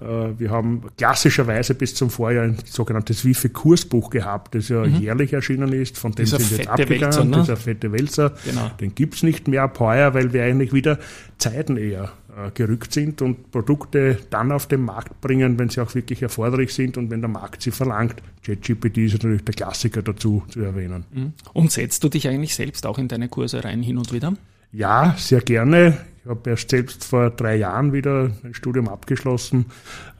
Äh, 0.00 0.04
wir 0.38 0.50
haben 0.50 0.84
klassischerweise 0.96 1.74
bis 1.74 1.94
zum 1.94 2.08
Vorjahr 2.08 2.44
ein 2.44 2.56
sogenanntes 2.64 3.26
Wifi-Kursbuch 3.26 4.08
gehabt, 4.08 4.54
das 4.54 4.70
ja 4.70 4.86
mhm. 4.86 5.00
jährlich 5.00 5.34
erschienen 5.34 5.70
ist. 5.70 5.98
Von 5.98 6.12
dem 6.12 6.24
dieser 6.24 6.38
sind 6.38 6.50
wir 6.50 6.58
jetzt 6.58 6.68
abgegangen. 6.68 7.02
Wälzer, 7.02 7.24
ne? 7.24 7.36
Dieser 7.40 7.56
fette 7.58 7.92
Wälzer. 7.92 8.32
Genau. 8.46 8.70
Den 8.80 8.94
gibt's 8.94 9.22
nicht 9.22 9.48
mehr 9.48 9.64
ab 9.64 9.78
heuer, 9.80 10.14
weil 10.14 10.32
wir 10.32 10.44
eigentlich 10.44 10.72
wieder 10.72 10.98
Zeiten 11.36 11.76
eher 11.76 12.12
gerückt 12.54 12.92
sind 12.92 13.20
und 13.20 13.50
Produkte 13.50 14.18
dann 14.30 14.52
auf 14.52 14.66
den 14.66 14.82
Markt 14.82 15.20
bringen, 15.20 15.58
wenn 15.58 15.68
sie 15.68 15.80
auch 15.80 15.94
wirklich 15.94 16.22
erforderlich 16.22 16.72
sind 16.72 16.96
und 16.96 17.10
wenn 17.10 17.20
der 17.20 17.28
Markt 17.28 17.62
sie 17.62 17.70
verlangt. 17.70 18.22
ChatGPT 18.42 18.98
ist 18.98 19.12
natürlich 19.14 19.44
der 19.44 19.54
Klassiker 19.54 20.02
dazu 20.02 20.42
zu 20.48 20.60
erwähnen. 20.60 21.04
Mhm. 21.12 21.32
Und 21.52 21.72
setzt 21.72 22.02
du 22.04 22.08
dich 22.08 22.28
eigentlich 22.28 22.54
selbst 22.54 22.86
auch 22.86 22.98
in 22.98 23.08
deine 23.08 23.28
Kurse 23.28 23.62
rein 23.62 23.82
hin 23.82 23.98
und 23.98 24.12
wieder? 24.12 24.34
Ja, 24.72 25.14
sehr 25.18 25.42
gerne. 25.42 25.98
Ich 26.24 26.30
habe 26.30 26.50
erst 26.50 26.70
selbst 26.70 27.04
vor 27.04 27.30
drei 27.30 27.56
Jahren 27.56 27.92
wieder 27.92 28.30
ein 28.42 28.54
Studium 28.54 28.88
abgeschlossen, 28.88 29.66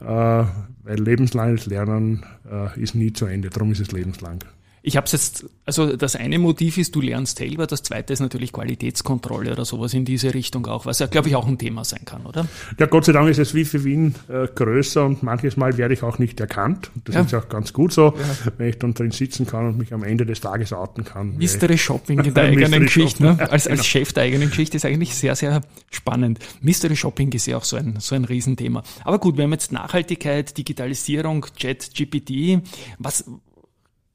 äh, 0.01 0.05
weil 0.05 0.99
lebenslanges 0.99 1.67
Lernen 1.67 2.27
äh, 2.51 2.79
ist 2.79 2.95
nie 2.95 3.13
zu 3.13 3.27
Ende, 3.27 3.51
darum 3.51 3.73
ist 3.73 3.81
es 3.81 3.93
lebenslang. 3.93 4.45
Ich 4.85 4.97
habe 4.97 5.07
es 5.07 5.13
jetzt, 5.13 5.47
also 5.65 5.97
das 5.97 6.17
eine 6.17 6.41
Motiv 6.41 6.77
ist, 6.77 6.97
du 6.97 7.01
lernst 7.01 7.39
selber, 7.39 7.69
das 7.69 7.85
zweite 7.85 8.13
ist 8.13 8.19
natürlich 8.19 8.53
Qualitätskontrolle 8.53 9.53
oder 9.53 9.65
sowas 9.65 9.95
in 9.95 10.05
diese 10.05 10.35
Richtung 10.35 10.67
auch, 10.67 10.87
was 10.87 10.99
ja, 10.99 11.07
glaube 11.07 11.29
ich, 11.29 11.37
auch 11.37 11.47
ein 11.47 11.57
Thema 11.57 11.85
sein 11.85 12.05
kann, 12.05 12.27
oder? 12.27 12.49
Ja, 12.81 12.87
Gott 12.87 13.05
sei 13.05 13.13
Dank 13.13 13.29
ist 13.29 13.39
es 13.39 13.55
wie 13.55 13.65
für 13.65 13.85
Wien 13.85 14.17
äh, 14.29 14.49
größer 14.53 15.05
und 15.05 15.23
manches 15.23 15.57
Mal 15.57 15.79
werde 15.79 15.95
ich 15.95 16.03
auch 16.03 16.19
nicht 16.19 16.41
erkannt. 16.41 16.91
Das 17.05 17.15
ja. 17.15 17.21
ist 17.21 17.35
auch 17.35 17.49
ganz 17.49 17.73
gut 17.73 17.93
so, 17.93 18.15
ja. 18.17 18.53
wenn 18.59 18.69
ich 18.69 18.79
dann 18.79 18.93
drin 18.95 19.13
sitzen 19.13 19.47
kann 19.47 19.69
und 19.69 19.79
mich 19.79 19.95
am 19.95 20.03
Ende 20.03 20.27
des 20.27 20.41
Tages 20.41 20.73
outen 20.73 21.05
kann. 21.05 21.37
Mystery 21.37 21.79
Shopping 21.79 22.19
in 22.19 22.35
der 22.35 22.45
eigenen 22.45 22.83
Geschichte, 22.83 23.23
ne? 23.23 23.39
als, 23.39 23.51
als 23.51 23.67
genau. 23.67 23.83
Chef 23.85 24.13
der 24.13 24.25
eigenen 24.25 24.49
Geschichte 24.49 24.79
ist 24.79 24.85
eigentlich 24.85 25.15
sehr, 25.15 25.37
sehr 25.37 25.61
spannend. 25.91 26.41
Mystery 26.61 26.97
Shopping 26.97 27.31
ist 27.31 27.47
ja 27.47 27.57
auch 27.57 27.65
so 27.65 27.77
ein, 27.77 27.97
so 28.01 28.17
ein 28.17 28.25
Riesenthema. 28.25 28.83
Aber 29.05 29.21
gut, 29.21 29.37
wir 29.37 29.45
haben 29.45 29.53
jetzt 29.53 29.71
Nachhaltigkeit, 29.71 30.59
Digitalisierung, 30.59 31.47
Chat, 31.57 31.95
GPT. 31.95 32.63
Was, 32.99 33.25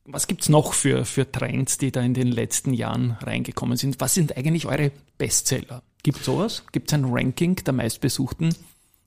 was 0.07 0.27
gibt's 0.27 0.49
noch 0.49 0.73
für, 0.73 1.05
für 1.05 1.31
Trends, 1.31 1.77
die 1.77 1.91
da 1.91 2.01
in 2.01 2.13
den 2.13 2.31
letzten 2.31 2.73
Jahren 2.73 3.11
reingekommen 3.21 3.77
sind? 3.77 3.99
Was 3.99 4.13
sind 4.13 4.37
eigentlich 4.37 4.65
eure 4.65 4.91
Bestseller? 5.17 5.83
Gibt 6.01 6.23
sowas? 6.23 6.63
Gibt 6.71 6.89
es 6.89 6.93
ein 6.93 7.05
Ranking 7.05 7.55
der 7.57 7.73
meistbesuchten 7.73 8.55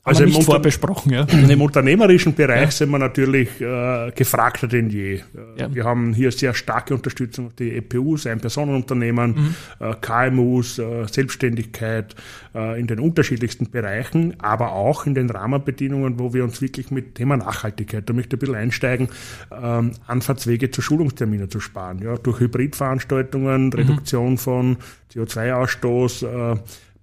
also 0.02 0.25
nicht 0.25 0.42
vorbesprochen, 0.42 1.12
ja. 1.12 1.25
Im 1.49 1.61
unternehmerischen 1.61 2.35
Bereich 2.35 2.62
ja. 2.62 2.71
sind 2.71 2.90
wir 2.90 2.99
natürlich 2.99 3.61
äh, 3.61 4.11
gefragter 4.14 4.66
denn 4.66 4.88
je. 4.88 5.14
Äh, 5.14 5.21
ja. 5.59 5.75
Wir 5.75 5.85
haben 5.85 6.14
hier 6.14 6.33
sehr 6.33 6.54
starke 6.54 6.95
Unterstützung 6.95 7.49
auf 7.49 7.54
die 7.54 7.76
EPUs, 7.76 8.26
Ein-Personen-Unternehmen, 8.26 9.54
mhm. 9.78 9.87
äh, 9.87 9.95
KMUs, 10.00 10.78
äh, 10.78 11.07
Selbstständigkeit 11.07 12.14
äh, 12.54 12.80
in 12.80 12.87
den 12.87 12.99
unterschiedlichsten 12.99 13.71
Bereichen, 13.71 14.40
aber 14.40 14.73
auch 14.73 15.07
in 15.07 15.14
den 15.14 15.28
Rahmenbedingungen, 15.28 16.19
wo 16.19 16.33
wir 16.33 16.45
uns 16.45 16.62
wirklich 16.62 16.90
mit 16.90 17.16
Thema 17.16 17.37
Nachhaltigkeit, 17.37 18.09
da 18.09 18.14
möchte 18.14 18.37
ich 18.37 18.38
ein 18.38 18.40
bisschen 18.40 18.54
einsteigen, 18.54 19.09
ähm, 19.50 19.92
Anfahrtswege 20.07 20.71
zu 20.71 20.80
Schulungsterminen 20.80 21.50
zu 21.50 21.61
sparen. 21.61 22.00
Ja, 22.02 22.16
durch 22.16 22.40
Hybridveranstaltungen, 22.40 23.66
mhm. 23.66 23.73
Reduktion 23.73 24.38
von 24.38 24.78
CO2-Ausstoß, 25.12 26.54
äh, 26.54 26.57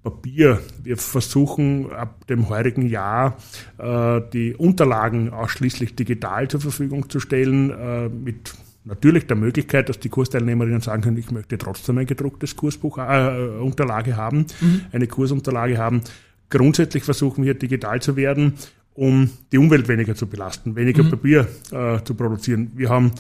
Papier. 0.08 0.62
Wir 0.82 0.96
versuchen 0.96 1.92
ab 1.92 2.26
dem 2.28 2.48
heurigen 2.48 2.88
Jahr 2.88 3.36
äh, 3.78 4.22
die 4.32 4.56
Unterlagen 4.56 5.32
ausschließlich 5.34 5.98
digital 5.98 6.48
zur 6.48 6.62
Verfügung 6.62 7.10
zu 7.10 7.20
stellen, 7.20 7.72
äh, 7.72 8.08
mit 8.08 8.54
natürlich 8.86 9.28
der 9.28 9.36
Möglichkeit, 9.36 9.90
dass 9.90 10.00
die 10.00 10.08
Kursteilnehmerinnen 10.08 10.80
sagen 10.80 11.02
können, 11.02 11.18
ich 11.18 11.30
möchte 11.30 11.58
trotzdem 11.58 11.98
ein 11.98 12.06
gedrucktes 12.06 12.56
Kursbuch, 12.56 13.00
äh, 13.00 13.60
Unterlage 13.60 14.16
haben, 14.16 14.46
mhm. 14.62 14.82
eine 14.94 15.08
Kursunterlage 15.08 15.78
haben. 15.78 16.00
Grundsätzlich 16.50 17.04
versuchen 17.04 17.44
wir 17.44 17.56
digital 17.56 18.02
zu 18.02 18.16
werden, 18.16 18.54
um 18.94 19.30
die 19.52 19.58
Umwelt 19.58 19.90
weniger 19.90 20.16
zu 20.16 20.28
belasten, 20.28 20.78
weniger 20.78 21.04
mhm. 21.04 21.10
Papier 21.10 21.48
äh, 21.72 22.02
zu 22.02 22.16
produzieren. 22.16 22.72
Wir 22.76 22.88
haben 22.88 23.12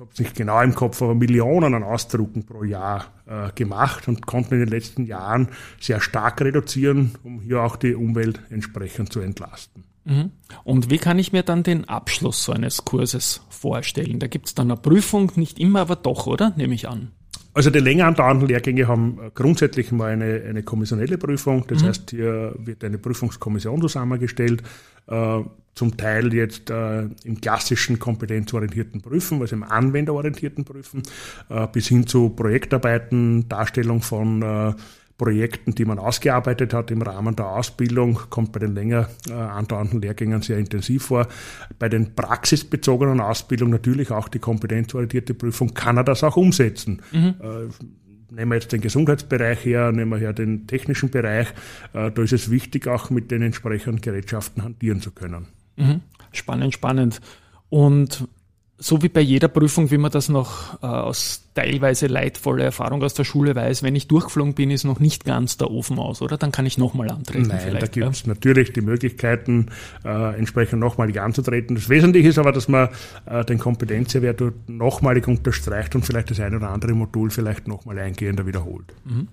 habe 0.00 0.10
es 0.12 0.18
nicht 0.18 0.34
genau 0.34 0.60
im 0.62 0.74
Kopf, 0.74 1.02
aber 1.02 1.14
Millionen 1.14 1.74
an 1.74 1.82
Ausdrucken 1.82 2.44
pro 2.44 2.64
Jahr 2.64 3.06
äh, 3.26 3.50
gemacht 3.54 4.08
und 4.08 4.26
konnten 4.26 4.54
in 4.54 4.60
den 4.60 4.68
letzten 4.68 5.04
Jahren 5.04 5.48
sehr 5.78 6.00
stark 6.00 6.40
reduzieren, 6.40 7.12
um 7.22 7.40
hier 7.40 7.62
auch 7.62 7.76
die 7.76 7.94
Umwelt 7.94 8.40
entsprechend 8.50 9.12
zu 9.12 9.20
entlasten. 9.20 9.84
Mhm. 10.04 10.30
Und 10.64 10.90
wie 10.90 10.98
kann 10.98 11.18
ich 11.18 11.32
mir 11.32 11.42
dann 11.42 11.62
den 11.62 11.88
Abschluss 11.88 12.44
so 12.44 12.52
eines 12.52 12.84
Kurses 12.84 13.42
vorstellen? 13.50 14.18
Da 14.18 14.26
gibt 14.26 14.46
es 14.46 14.54
dann 14.54 14.70
eine 14.70 14.80
Prüfung, 14.80 15.32
nicht 15.36 15.58
immer, 15.58 15.80
aber 15.80 15.96
doch, 15.96 16.26
oder? 16.26 16.54
Nehme 16.56 16.74
ich 16.74 16.88
an. 16.88 17.12
Also 17.52 17.70
die 17.70 17.80
länger 17.80 18.06
andauernden 18.06 18.48
Lehrgänge 18.48 18.86
haben 18.86 19.18
grundsätzlich 19.34 19.90
mal 19.92 20.12
eine, 20.12 20.42
eine 20.48 20.62
kommissionelle 20.62 21.18
Prüfung. 21.18 21.64
Das 21.66 21.82
mhm. 21.82 21.86
heißt, 21.88 22.10
hier 22.10 22.54
wird 22.58 22.84
eine 22.84 22.98
Prüfungskommission 22.98 23.80
zusammengestellt, 23.80 24.62
äh, 25.08 25.40
zum 25.74 25.96
Teil 25.96 26.32
jetzt 26.34 26.70
äh, 26.70 27.02
im 27.24 27.40
klassischen 27.40 27.98
kompetenzorientierten 27.98 29.00
Prüfen, 29.00 29.40
also 29.40 29.56
im 29.56 29.62
anwenderorientierten 29.62 30.64
Prüfen, 30.64 31.02
äh, 31.48 31.66
bis 31.68 31.88
hin 31.88 32.06
zu 32.06 32.30
Projektarbeiten, 32.30 33.48
Darstellung 33.48 34.02
von 34.02 34.42
äh, 34.42 34.74
Projekten, 35.20 35.74
die 35.74 35.84
man 35.84 35.98
ausgearbeitet 35.98 36.72
hat 36.72 36.90
im 36.90 37.02
Rahmen 37.02 37.36
der 37.36 37.46
Ausbildung, 37.46 38.18
kommt 38.30 38.52
bei 38.52 38.58
den 38.58 38.74
länger 38.74 39.10
äh, 39.28 39.34
andauernden 39.34 40.00
Lehrgängen 40.00 40.40
sehr 40.40 40.56
intensiv 40.56 41.04
vor. 41.04 41.28
Bei 41.78 41.90
den 41.90 42.14
praxisbezogenen 42.14 43.20
Ausbildungen 43.20 43.70
natürlich 43.70 44.12
auch 44.12 44.28
die 44.28 44.38
kompetenzorientierte 44.38 45.34
Prüfung, 45.34 45.74
kann 45.74 45.98
er 45.98 46.04
das 46.04 46.24
auch 46.24 46.38
umsetzen. 46.38 47.02
Mhm. 47.12 47.34
Äh, 47.38 48.34
nehmen 48.34 48.50
wir 48.50 48.54
jetzt 48.54 48.72
den 48.72 48.80
Gesundheitsbereich 48.80 49.62
her, 49.66 49.92
nehmen 49.92 50.10
wir 50.10 50.18
her 50.18 50.32
den 50.32 50.66
technischen 50.66 51.10
Bereich, 51.10 51.48
äh, 51.92 52.10
da 52.10 52.22
ist 52.22 52.32
es 52.32 52.50
wichtig, 52.50 52.86
auch 52.86 53.10
mit 53.10 53.30
den 53.30 53.42
entsprechenden 53.42 54.00
Gerätschaften 54.00 54.62
hantieren 54.62 55.02
zu 55.02 55.10
können. 55.10 55.48
Mhm. 55.76 56.00
Spannend, 56.32 56.72
spannend. 56.72 57.20
Und 57.68 58.26
so 58.82 59.02
wie 59.02 59.10
bei 59.10 59.20
jeder 59.20 59.48
Prüfung, 59.48 59.90
wie 59.90 59.98
man 59.98 60.10
das 60.10 60.30
noch 60.30 60.82
äh, 60.82 60.86
aus 60.86 61.44
teilweise 61.54 62.06
leidvoller 62.06 62.64
Erfahrung 62.64 63.02
aus 63.02 63.12
der 63.12 63.24
Schule 63.24 63.54
weiß, 63.54 63.82
wenn 63.82 63.94
ich 63.94 64.08
durchgeflogen 64.08 64.54
bin, 64.54 64.70
ist 64.70 64.84
noch 64.84 65.00
nicht 65.00 65.26
ganz 65.26 65.58
der 65.58 65.70
Ofen 65.70 65.98
aus, 65.98 66.22
oder? 66.22 66.38
Dann 66.38 66.50
kann 66.50 66.64
ich 66.64 66.78
nochmal 66.78 67.10
antreten. 67.10 67.48
Nein, 67.48 67.60
vielleicht, 67.60 67.82
da 67.82 67.86
gibt 67.88 68.14
es 68.14 68.22
ja? 68.22 68.28
natürlich 68.28 68.72
die 68.72 68.80
Möglichkeiten, 68.80 69.66
äh, 70.02 70.38
entsprechend 70.38 70.80
nochmalig 70.80 71.20
anzutreten. 71.20 71.76
Das 71.76 71.90
Wesentliche 71.90 72.30
ist 72.30 72.38
aber, 72.38 72.52
dass 72.52 72.68
man 72.68 72.88
äh, 73.26 73.44
den 73.44 73.58
Kompetenzwert 73.58 74.42
nochmalig 74.66 75.28
unterstreicht 75.28 75.94
und 75.94 76.06
vielleicht 76.06 76.30
das 76.30 76.40
eine 76.40 76.56
oder 76.56 76.70
andere 76.70 76.94
Modul 76.94 77.30
vielleicht 77.30 77.68
nochmal 77.68 77.98
eingehender 77.98 78.46
wiederholt. 78.46 78.94
Mhm. 79.04 79.28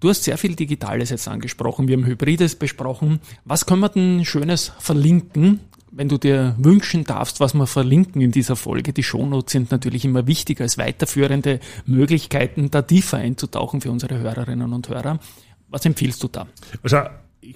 Du 0.00 0.08
hast 0.08 0.24
sehr 0.24 0.38
viel 0.38 0.54
Digitales 0.54 1.10
jetzt 1.10 1.28
angesprochen. 1.28 1.88
Wir 1.88 1.96
haben 1.96 2.06
Hybrides 2.06 2.54
besprochen. 2.54 3.20
Was 3.44 3.66
können 3.66 3.80
wir 3.80 3.88
denn 3.88 4.24
Schönes 4.24 4.72
verlinken, 4.78 5.60
wenn 5.90 6.08
du 6.08 6.18
dir 6.18 6.54
wünschen 6.58 7.04
darfst, 7.04 7.40
was 7.40 7.54
wir 7.54 7.66
verlinken 7.66 8.20
in 8.20 8.32
dieser 8.32 8.56
Folge, 8.56 8.92
die 8.92 9.02
Shownotes 9.02 9.52
sind 9.52 9.70
natürlich 9.70 10.04
immer 10.04 10.26
wichtig 10.26 10.60
als 10.60 10.78
weiterführende 10.78 11.60
Möglichkeiten, 11.86 12.70
da 12.70 12.82
tiefer 12.82 13.18
einzutauchen 13.18 13.80
für 13.80 13.90
unsere 13.90 14.18
Hörerinnen 14.18 14.72
und 14.72 14.88
Hörer. 14.88 15.18
Was 15.68 15.84
empfiehlst 15.84 16.22
du 16.22 16.28
da? 16.28 16.46
Also 16.82 16.98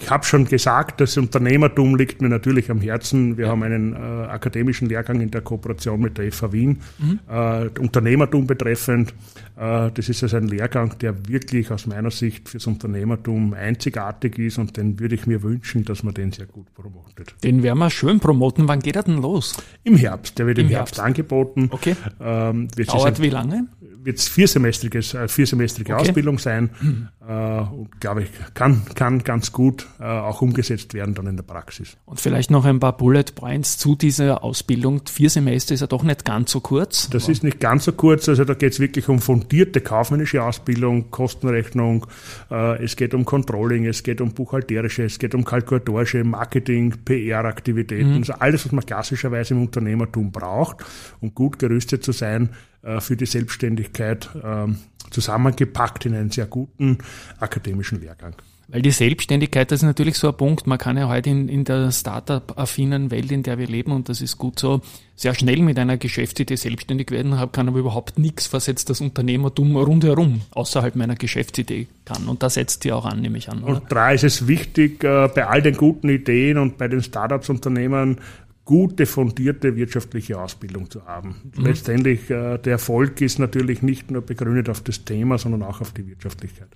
ich 0.01 0.11
habe 0.11 0.25
schon 0.25 0.47
gesagt, 0.47 1.01
das 1.01 1.17
Unternehmertum 1.17 1.97
liegt 1.97 2.23
mir 2.23 2.29
natürlich 2.29 2.71
am 2.71 2.81
Herzen. 2.81 3.37
Wir 3.37 3.47
ja. 3.47 3.51
haben 3.51 3.63
einen 3.63 3.93
äh, 3.93 3.97
akademischen 3.97 4.89
Lehrgang 4.89 5.21
in 5.21 5.31
der 5.31 5.43
Kooperation 5.43 6.01
mit 6.01 6.19
der 6.19 6.33
FH 6.33 6.53
Wien, 6.53 6.79
mhm. 6.99 7.21
äh, 7.29 7.69
Unternehmertum 7.79 8.47
betreffend. 8.47 9.15
Äh, 9.57 9.91
das 9.93 10.09
ist 10.09 10.23
also 10.23 10.39
ein 10.39 10.49
Lehrgang, 10.49 10.97
der 10.99 11.29
wirklich 11.29 11.71
aus 11.71 11.87
meiner 11.87 12.11
Sicht 12.11 12.49
fürs 12.49 12.67
Unternehmertum 12.67 13.53
einzigartig 13.53 14.39
ist 14.39 14.59
und 14.59 14.77
den 14.77 14.99
würde 14.99 15.15
ich 15.15 15.27
mir 15.27 15.43
wünschen, 15.43 15.85
dass 15.85 16.03
man 16.03 16.15
den 16.15 16.33
sehr 16.33 16.47
gut 16.47 16.73
promotet. 16.75 17.35
Den 17.45 17.63
werden 17.63 17.79
wir 17.79 17.91
schön 17.91 18.19
promoten. 18.19 18.69
Wann 18.69 18.81
geht 18.81 18.97
er 18.97 19.03
denn 19.03 19.21
los? 19.21 19.57
Im 19.85 19.97
Herbst. 19.97 20.39
Der 20.39 20.47
wird 20.47 20.59
im, 20.59 20.67
im 20.67 20.71
Herbst. 20.71 20.97
Herbst. 20.97 21.07
angeboten. 21.07 21.69
Okay. 21.71 21.97
Ähm, 22.21 22.69
Dauert 22.87 23.21
wie 23.21 23.31
lange? 23.31 23.67
Wird 24.05 24.19
es 24.19 24.29
viersemestriges, 24.29 25.15
äh, 25.15 25.29
viersemestrige 25.29 25.95
okay. 25.95 26.03
Ausbildung 26.03 26.39
sein 26.39 26.71
äh, 27.27 27.33
und 27.33 28.01
glaube 28.01 28.25
ich, 28.25 28.29
kann, 28.55 28.83
kann 28.95 29.23
ganz 29.23 29.53
gut 29.53 29.87
äh, 30.01 30.05
auch 30.05 30.43
umgesetzt 30.43 30.95
werden 30.95 31.15
dann 31.15 31.27
in 31.27 31.37
der 31.37 31.45
Praxis. 31.45 31.97
Und 32.05 32.21
vielleicht 32.21 32.51
noch 32.51 32.65
ein 32.65 32.81
paar 32.81 32.97
Bullet 32.97 33.25
Points 33.35 33.79
zu 33.79 33.95
dieser 33.97 34.43
Ausbildung. 34.43 35.03
Vier 35.07 35.31
Semester 35.31 35.75
ist 35.75 35.81
ja 35.81 35.87
doch 35.87 36.03
nicht 36.03 36.25
ganz 36.25 36.51
so 36.51 36.61
kurz. 36.61 37.09
Das 37.11 37.29
ist 37.29 37.43
nicht 37.43 37.61
ganz 37.61 37.85
so 37.85 37.93
kurz, 37.93 38.29
also 38.29 38.45
da 38.45 38.55
geht 38.55 38.73
es 38.73 38.81
wirklich 38.81 39.09
um 39.09 39.21
fundierte 39.21 39.81
kaufmännische 39.81 40.43
Ausbildung, 40.43 41.11
Kostenrechnung, 41.11 42.07
äh, 42.51 42.83
es 42.83 42.97
geht 42.97 43.15
um 43.15 43.25
Controlling, 43.25 43.87
es 43.87 44.03
geht 44.03 44.21
um 44.21 44.33
buchhalterische, 44.33 45.05
es 45.05 45.19
geht 45.19 45.35
um 45.35 45.45
kalkulatorische, 45.45 46.25
Marketing, 46.25 46.95
PR-Aktivitäten, 47.05 48.11
mhm. 48.11 48.19
also 48.19 48.35
alles, 48.35 48.65
was 48.65 48.73
man 48.73 48.85
klassischerweise 48.85 49.55
im 49.55 49.63
Unternehmertum 49.63 50.33
braucht, 50.33 50.85
um 51.21 51.35
gut 51.35 51.59
gerüstet 51.59 52.05
zu 52.05 52.13
sein, 52.13 52.51
für 52.99 53.17
die 53.17 53.27
Selbstständigkeit 53.27 54.29
ähm, 54.43 54.79
zusammengepackt 55.11 56.07
in 56.07 56.15
einen 56.15 56.31
sehr 56.31 56.47
guten 56.47 56.99
akademischen 57.39 58.01
Lehrgang. 58.01 58.35
Weil 58.69 58.81
die 58.81 58.91
Selbstständigkeit, 58.91 59.71
das 59.71 59.81
ist 59.81 59.87
natürlich 59.87 60.17
so 60.17 60.29
ein 60.29 60.37
Punkt, 60.37 60.67
man 60.67 60.79
kann 60.79 60.97
ja 60.97 61.07
heute 61.07 61.29
in, 61.29 61.49
in 61.51 61.65
der 61.65 61.91
Startup-affinen 61.93 63.11
Welt, 63.11 63.31
in 63.31 63.43
der 63.43 63.59
wir 63.59 63.67
leben, 63.67 63.93
und 63.93 64.09
das 64.09 64.23
ist 64.23 64.39
gut 64.39 64.59
so, 64.59 64.81
sehr 65.15 65.35
schnell 65.35 65.61
mit 65.61 65.79
einer 65.79 65.99
Geschäftsidee 65.99 66.57
selbstständig 66.57 67.11
werden, 67.11 67.37
kann 67.53 67.69
aber 67.69 67.79
überhaupt 67.79 68.19
nichts, 68.19 68.53
was 68.55 68.67
jetzt 68.67 68.89
das 68.89 69.03
Unternehmertum 69.03 69.77
rundherum 69.77 70.41
außerhalb 70.53 70.97
meiner 70.97 71.17
Geschäftsidee 71.17 71.87
kann. 72.07 72.29
Und 72.29 72.43
da 72.43 72.49
setzt 72.49 72.85
die 72.85 72.93
auch 72.93 73.05
an, 73.05 73.21
nehme 73.21 73.37
ich 73.37 73.51
an. 73.51 73.63
Oder? 73.63 73.75
Und 73.75 73.93
da 73.93 74.11
ist 74.11 74.25
es 74.25 74.49
wichtig, 74.49 75.05
äh, 75.05 75.29
bei 75.29 75.47
all 75.47 75.61
den 75.61 75.77
guten 75.77 76.09
Ideen 76.09 76.57
und 76.57 76.79
bei 76.79 76.89
den 76.89 77.03
Startups-Unternehmen 77.03 78.23
gute, 78.65 79.07
fundierte 79.07 79.77
wirtschaftliche 79.77 80.41
Ausbildung 80.41 80.91
zu 80.91 81.05
haben. 81.07 81.53
Mhm. 81.57 81.65
Letztendlich, 81.65 82.31
äh, 82.31 82.59
der 82.59 82.73
Erfolg 82.73 83.21
ist 83.21 83.39
natürlich 83.39 83.83
nicht 83.83 84.11
nur 84.11 84.23
begründet 84.23 84.69
auf 84.69 84.81
das 84.81 85.05
Thema, 85.05 85.39
sondern 85.39 85.63
auch 85.63 85.81
auf 85.81 85.93
die 85.93 86.07
Wirtschaftlichkeit. 86.07 86.69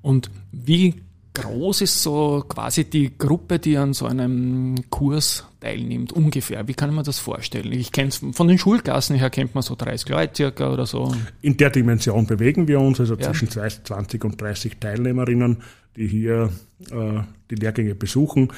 Und 0.00 0.30
wie 0.52 0.94
groß 1.34 1.82
ist 1.82 2.02
so 2.02 2.44
quasi 2.48 2.84
die 2.84 3.16
Gruppe, 3.16 3.58
die 3.58 3.76
an 3.76 3.92
so 3.92 4.06
einem 4.06 4.76
Kurs 4.90 5.44
teilnimmt, 5.60 6.12
ungefähr? 6.12 6.66
Wie 6.68 6.74
kann 6.74 6.94
man 6.94 7.04
das 7.04 7.18
vorstellen? 7.18 7.72
Ich 7.72 7.92
kenne 7.92 8.08
es 8.08 8.20
von 8.32 8.48
den 8.48 8.58
Schulklassen 8.58 9.16
her, 9.16 9.30
kennt 9.30 9.54
man 9.54 9.62
so 9.62 9.74
30 9.74 10.08
Leute 10.08 10.36
circa 10.36 10.72
oder 10.72 10.86
so. 10.86 11.14
In 11.42 11.56
der 11.56 11.70
Dimension 11.70 12.26
bewegen 12.26 12.68
wir 12.68 12.80
uns, 12.80 13.00
also 13.00 13.14
ja. 13.14 13.32
zwischen 13.32 13.48
20 13.50 14.24
und 14.24 14.40
30 14.40 14.78
Teilnehmerinnen 14.78 15.58
die 15.98 16.06
hier 16.06 16.50
äh, 16.90 17.20
die 17.50 17.54
Lehrgänge 17.54 17.94
besuchen. 17.94 18.48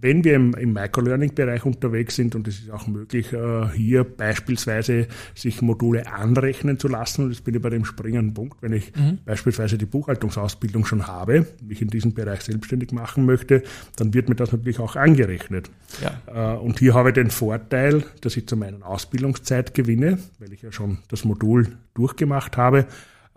Wenn 0.00 0.24
wir 0.24 0.34
im, 0.34 0.54
im 0.54 0.72
Microlearning-Bereich 0.72 1.64
unterwegs 1.64 2.16
sind, 2.16 2.34
und 2.34 2.48
es 2.48 2.60
ist 2.60 2.70
auch 2.70 2.86
möglich, 2.86 3.32
äh, 3.32 3.68
hier 3.74 4.04
beispielsweise 4.04 5.08
sich 5.34 5.62
Module 5.62 6.12
anrechnen 6.12 6.78
zu 6.78 6.88
lassen, 6.88 7.24
und 7.24 7.32
jetzt 7.32 7.44
bin 7.44 7.54
ich 7.54 7.62
bei 7.62 7.70
dem 7.70 7.84
springenden 7.84 8.34
Punkt, 8.34 8.62
wenn 8.62 8.72
ich 8.72 8.94
mhm. 8.94 9.18
beispielsweise 9.24 9.78
die 9.78 9.86
Buchhaltungsausbildung 9.86 10.84
schon 10.84 11.06
habe, 11.06 11.46
mich 11.62 11.82
in 11.82 11.88
diesem 11.88 12.14
Bereich 12.14 12.42
selbstständig 12.42 12.92
machen 12.92 13.26
möchte, 13.26 13.62
dann 13.96 14.14
wird 14.14 14.28
mir 14.28 14.36
das 14.36 14.52
natürlich 14.52 14.78
auch 14.78 14.96
angerechnet. 14.96 15.70
Ja. 16.00 16.54
Äh, 16.54 16.58
und 16.58 16.78
hier 16.78 16.94
habe 16.94 17.10
ich 17.10 17.14
den 17.14 17.30
Vorteil, 17.30 18.04
dass 18.20 18.36
ich 18.36 18.46
zu 18.46 18.56
meiner 18.56 18.86
Ausbildungszeit 18.86 19.74
gewinne, 19.74 20.18
weil 20.38 20.52
ich 20.52 20.62
ja 20.62 20.72
schon 20.72 20.98
das 21.08 21.24
Modul 21.24 21.68
durchgemacht 21.94 22.56
habe 22.56 22.86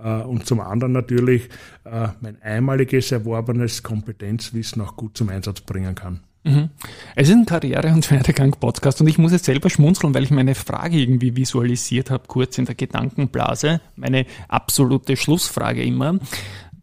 und 0.03 0.45
zum 0.45 0.59
anderen 0.59 0.93
natürlich 0.93 1.49
äh, 1.83 2.09
mein 2.21 2.41
einmaliges 2.41 3.11
erworbenes 3.11 3.83
Kompetenzwissen 3.83 4.81
auch 4.81 4.95
gut 4.95 5.17
zum 5.17 5.29
Einsatz 5.29 5.61
bringen 5.61 5.95
kann. 5.95 6.21
Mhm. 6.43 6.69
Es 7.15 7.27
ist 7.27 7.35
ein 7.35 7.45
Karriere- 7.45 7.91
und 7.91 8.09
Werdegang-Podcast 8.09 9.01
und 9.01 9.07
ich 9.07 9.17
muss 9.17 9.33
jetzt 9.33 9.45
selber 9.45 9.69
schmunzeln, 9.69 10.13
weil 10.13 10.23
ich 10.23 10.31
meine 10.31 10.55
Frage 10.55 10.97
irgendwie 10.97 11.35
visualisiert 11.35 12.09
habe, 12.11 12.23
kurz 12.27 12.57
in 12.57 12.65
der 12.65 12.75
Gedankenblase. 12.75 13.81
Meine 13.95 14.25
absolute 14.47 15.17
Schlussfrage 15.17 15.83
immer. 15.83 16.17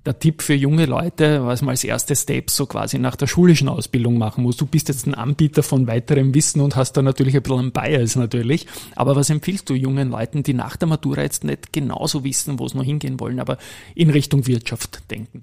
Der 0.06 0.20
Tipp 0.20 0.40
für 0.40 0.54
junge 0.54 0.86
Leute, 0.86 1.44
was 1.44 1.62
man 1.62 1.70
als 1.70 1.82
erste 1.82 2.14
Steps 2.14 2.54
so 2.54 2.66
quasi 2.66 2.96
nach 2.96 3.16
der 3.16 3.26
schulischen 3.26 3.68
Ausbildung 3.68 4.18
machen 4.18 4.44
muss. 4.44 4.56
Du 4.56 4.64
bist 4.64 4.88
jetzt 4.88 5.04
ein 5.08 5.14
Anbieter 5.14 5.64
von 5.64 5.88
weiterem 5.88 6.32
Wissen 6.32 6.60
und 6.60 6.76
hast 6.76 6.92
da 6.92 7.02
natürlich 7.02 7.34
ein 7.34 7.42
bisschen 7.42 7.72
Bias 7.72 8.14
natürlich. 8.14 8.68
Aber 8.94 9.16
was 9.16 9.30
empfiehlst 9.30 9.68
du 9.68 9.74
jungen 9.74 10.10
Leuten, 10.10 10.44
die 10.44 10.54
nach 10.54 10.76
der 10.76 10.86
Matura 10.86 11.22
jetzt 11.22 11.42
nicht 11.42 11.72
genauso 11.72 12.22
wissen, 12.22 12.60
wo 12.60 12.66
es 12.66 12.74
noch 12.74 12.84
hingehen 12.84 13.18
wollen, 13.18 13.40
aber 13.40 13.58
in 13.96 14.10
Richtung 14.10 14.46
Wirtschaft 14.46 15.10
denken? 15.10 15.42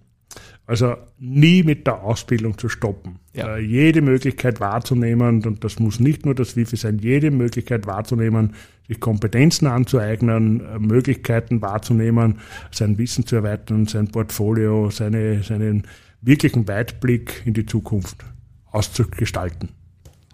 Also 0.66 0.96
nie 1.20 1.64
mit 1.64 1.86
der 1.88 2.04
Ausbildung 2.04 2.58
zu 2.58 2.70
stoppen. 2.70 3.20
Ja. 3.34 3.58
Äh, 3.58 3.60
jede 3.60 4.02
Möglichkeit 4.02 4.62
wahrzunehmen, 4.62 5.46
und 5.46 5.64
das 5.64 5.80
muss 5.80 6.00
nicht 6.00 6.26
nur 6.26 6.36
das 6.36 6.56
Wifi 6.56 6.78
sein, 6.78 7.00
jede 7.00 7.32
Möglichkeit 7.32 7.86
wahrzunehmen, 7.86 8.54
sich 8.88 9.02
Kompetenzen 9.02 9.68
anzueignen, 9.68 10.62
äh, 10.62 10.80
Möglichkeiten 10.80 11.62
wahrzunehmen, 11.62 12.40
sein 12.72 12.98
Wissen 12.98 13.26
zu 13.26 13.36
erweitern, 13.36 13.88
sein 13.88 14.08
Portfolio, 14.08 14.90
seine, 14.90 15.44
seinen 15.44 15.84
wirklichen 16.22 16.68
Weitblick 16.68 17.42
in 17.46 17.54
die 17.54 17.66
Zukunft 17.66 18.24
auszugestalten. 18.72 19.70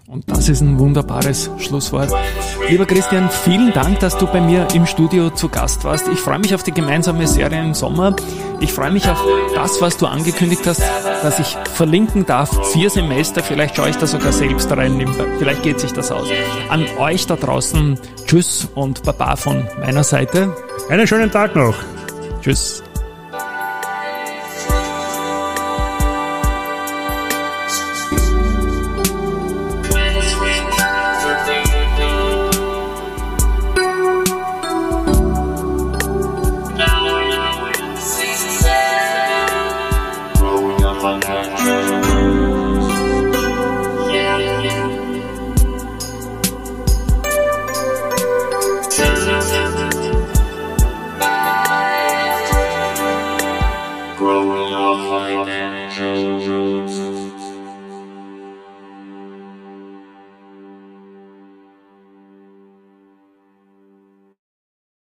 Und 0.10 0.28
das 0.28 0.50
ist 0.50 0.62
ein 0.62 0.80
wunderbares 0.80 1.52
Schlusswort. 1.60 2.12
Lieber 2.67 2.88
Christian, 2.88 3.30
vielen 3.30 3.72
Dank, 3.74 4.00
dass 4.00 4.17
du 4.17 4.26
bei 4.26 4.41
mir 4.41 4.67
im 4.74 4.88
Studio 4.88 5.30
zu 5.30 5.50
Gast 5.50 5.84
warst. 5.84 6.08
Ich 6.08 6.19
freue 6.19 6.39
mich 6.39 6.56
auf 6.56 6.63
die 6.63 6.72
gemeinsame 6.72 7.28
Serie 7.28 7.63
im 7.63 7.76
Sommer. 7.76 8.15
Ich 8.60 8.74
freue 8.74 8.89
mich 8.89 9.08
auf 9.08 9.24
das, 9.54 9.80
was 9.82 9.98
du 9.98 10.08
angekündigt 10.08 10.65
hast, 10.65 10.82
dass 11.22 11.38
ich 11.38 11.56
verlinken 11.76 12.26
darf. 12.26 12.50
Vier 12.74 12.89
Semester, 12.89 13.43
vielleicht 13.43 13.76
schaue 13.76 13.89
ich 13.89 13.98
da 13.98 14.08
sogar 14.08 14.32
selbst 14.32 14.72
rein. 14.72 15.08
Vielleicht 15.38 15.62
geht 15.62 15.80
sich 15.80 15.93
das 15.93 16.12
aus. 16.12 16.28
An 16.69 16.88
euch 16.98 17.28
da 17.28 17.36
draußen, 17.36 18.00
tschüss 18.26 18.67
und 18.74 19.04
Baba 19.04 19.36
von 19.36 19.67
meiner 19.80 20.04
Seite. 20.04 20.56
Einen 20.89 21.06
schönen 21.06 21.30
Tag 21.30 21.56
noch. 21.56 21.76
Tschüss. 22.41 22.82